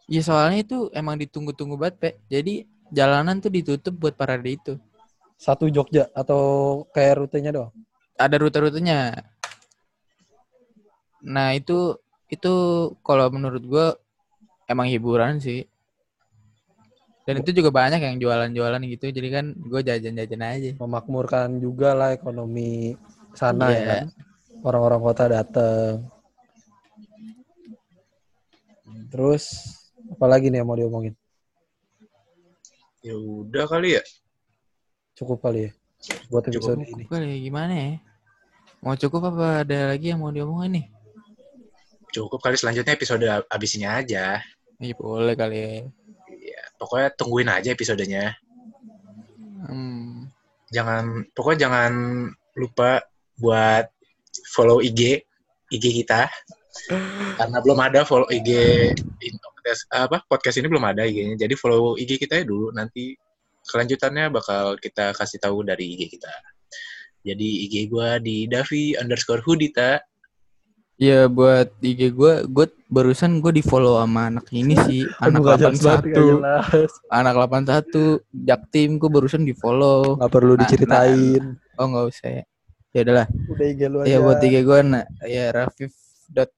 [0.09, 2.11] Ya soalnya itu emang ditunggu-tunggu banget, Pe.
[2.29, 4.75] Jadi jalanan tuh ditutup buat parade itu.
[5.41, 7.73] Satu Jogja atau kayak rutenya doang?
[8.21, 9.17] Ada rute-rutenya.
[11.25, 11.97] Nah, itu
[12.29, 12.53] itu
[13.01, 13.87] kalau menurut gua
[14.69, 15.65] emang hiburan sih.
[17.29, 19.13] Dan itu juga banyak yang jualan-jualan gitu.
[19.13, 20.71] Jadi kan gue jajan-jajan aja.
[20.81, 22.97] Memakmurkan juga lah ekonomi
[23.37, 23.85] sana ya Iya.
[23.85, 24.07] kan.
[24.65, 26.09] Orang-orang kota dateng.
[29.13, 29.45] Terus
[30.09, 31.13] apa lagi nih yang mau diomongin?
[33.05, 34.03] Ya udah kali ya.
[35.13, 35.73] Cukup kali ya
[36.33, 37.05] buat episode ini.
[37.05, 37.91] Cukup kali ya, gimana ya?
[38.81, 40.87] Mau cukup apa ada lagi yang mau diomongin nih?
[42.15, 44.41] Cukup kali selanjutnya episode abis ini aja.
[44.81, 45.71] Iya boleh kali ya.
[46.79, 48.39] Pokoknya tungguin aja episodenya.
[49.67, 50.31] Hmm.
[50.71, 51.93] Jangan pokoknya jangan
[52.55, 53.03] lupa
[53.37, 53.91] buat
[54.55, 55.27] follow IG
[55.75, 56.31] IG kita.
[57.37, 58.51] Karena belum ada follow IG
[59.69, 61.37] podcast apa podcast ini belum ada IG-nya.
[61.37, 63.13] Jadi follow IG kita ya dulu nanti
[63.69, 66.33] kelanjutannya bakal kita kasih tahu dari IG kita.
[67.21, 70.01] Jadi IG gua di Davi underscore Hudita.
[70.99, 75.43] Ya buat IG gue, gue barusan gue di follow sama anak ini sih, anak Aduh,
[75.47, 76.91] nggak jelas banget, nggak 81, jelas.
[77.07, 80.19] anak 81, Jaktim gue barusan di follow.
[80.19, 81.43] Nggak perlu Nah, diceritain.
[81.79, 82.45] Oh nggak usah ya.
[82.91, 83.27] Ya udahlah.
[83.31, 84.09] Udah IG lu aja.
[84.11, 85.95] Ya buat IG gue nah, ya Rafif
[86.27, 86.51] dot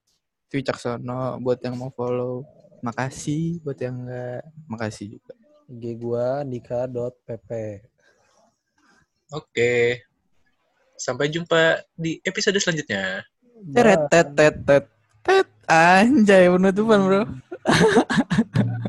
[0.50, 2.42] Wicaksono buat yang mau follow.
[2.80, 4.40] Makasih buat yang enggak.
[4.64, 5.36] Makasih juga.
[5.68, 7.50] IG gua nika.pp.
[9.36, 10.00] Oke.
[10.96, 13.20] Sampai jumpa di episode selanjutnya.
[13.74, 14.84] Teret tet tet tet
[15.24, 17.20] tet anjay penutupan bro.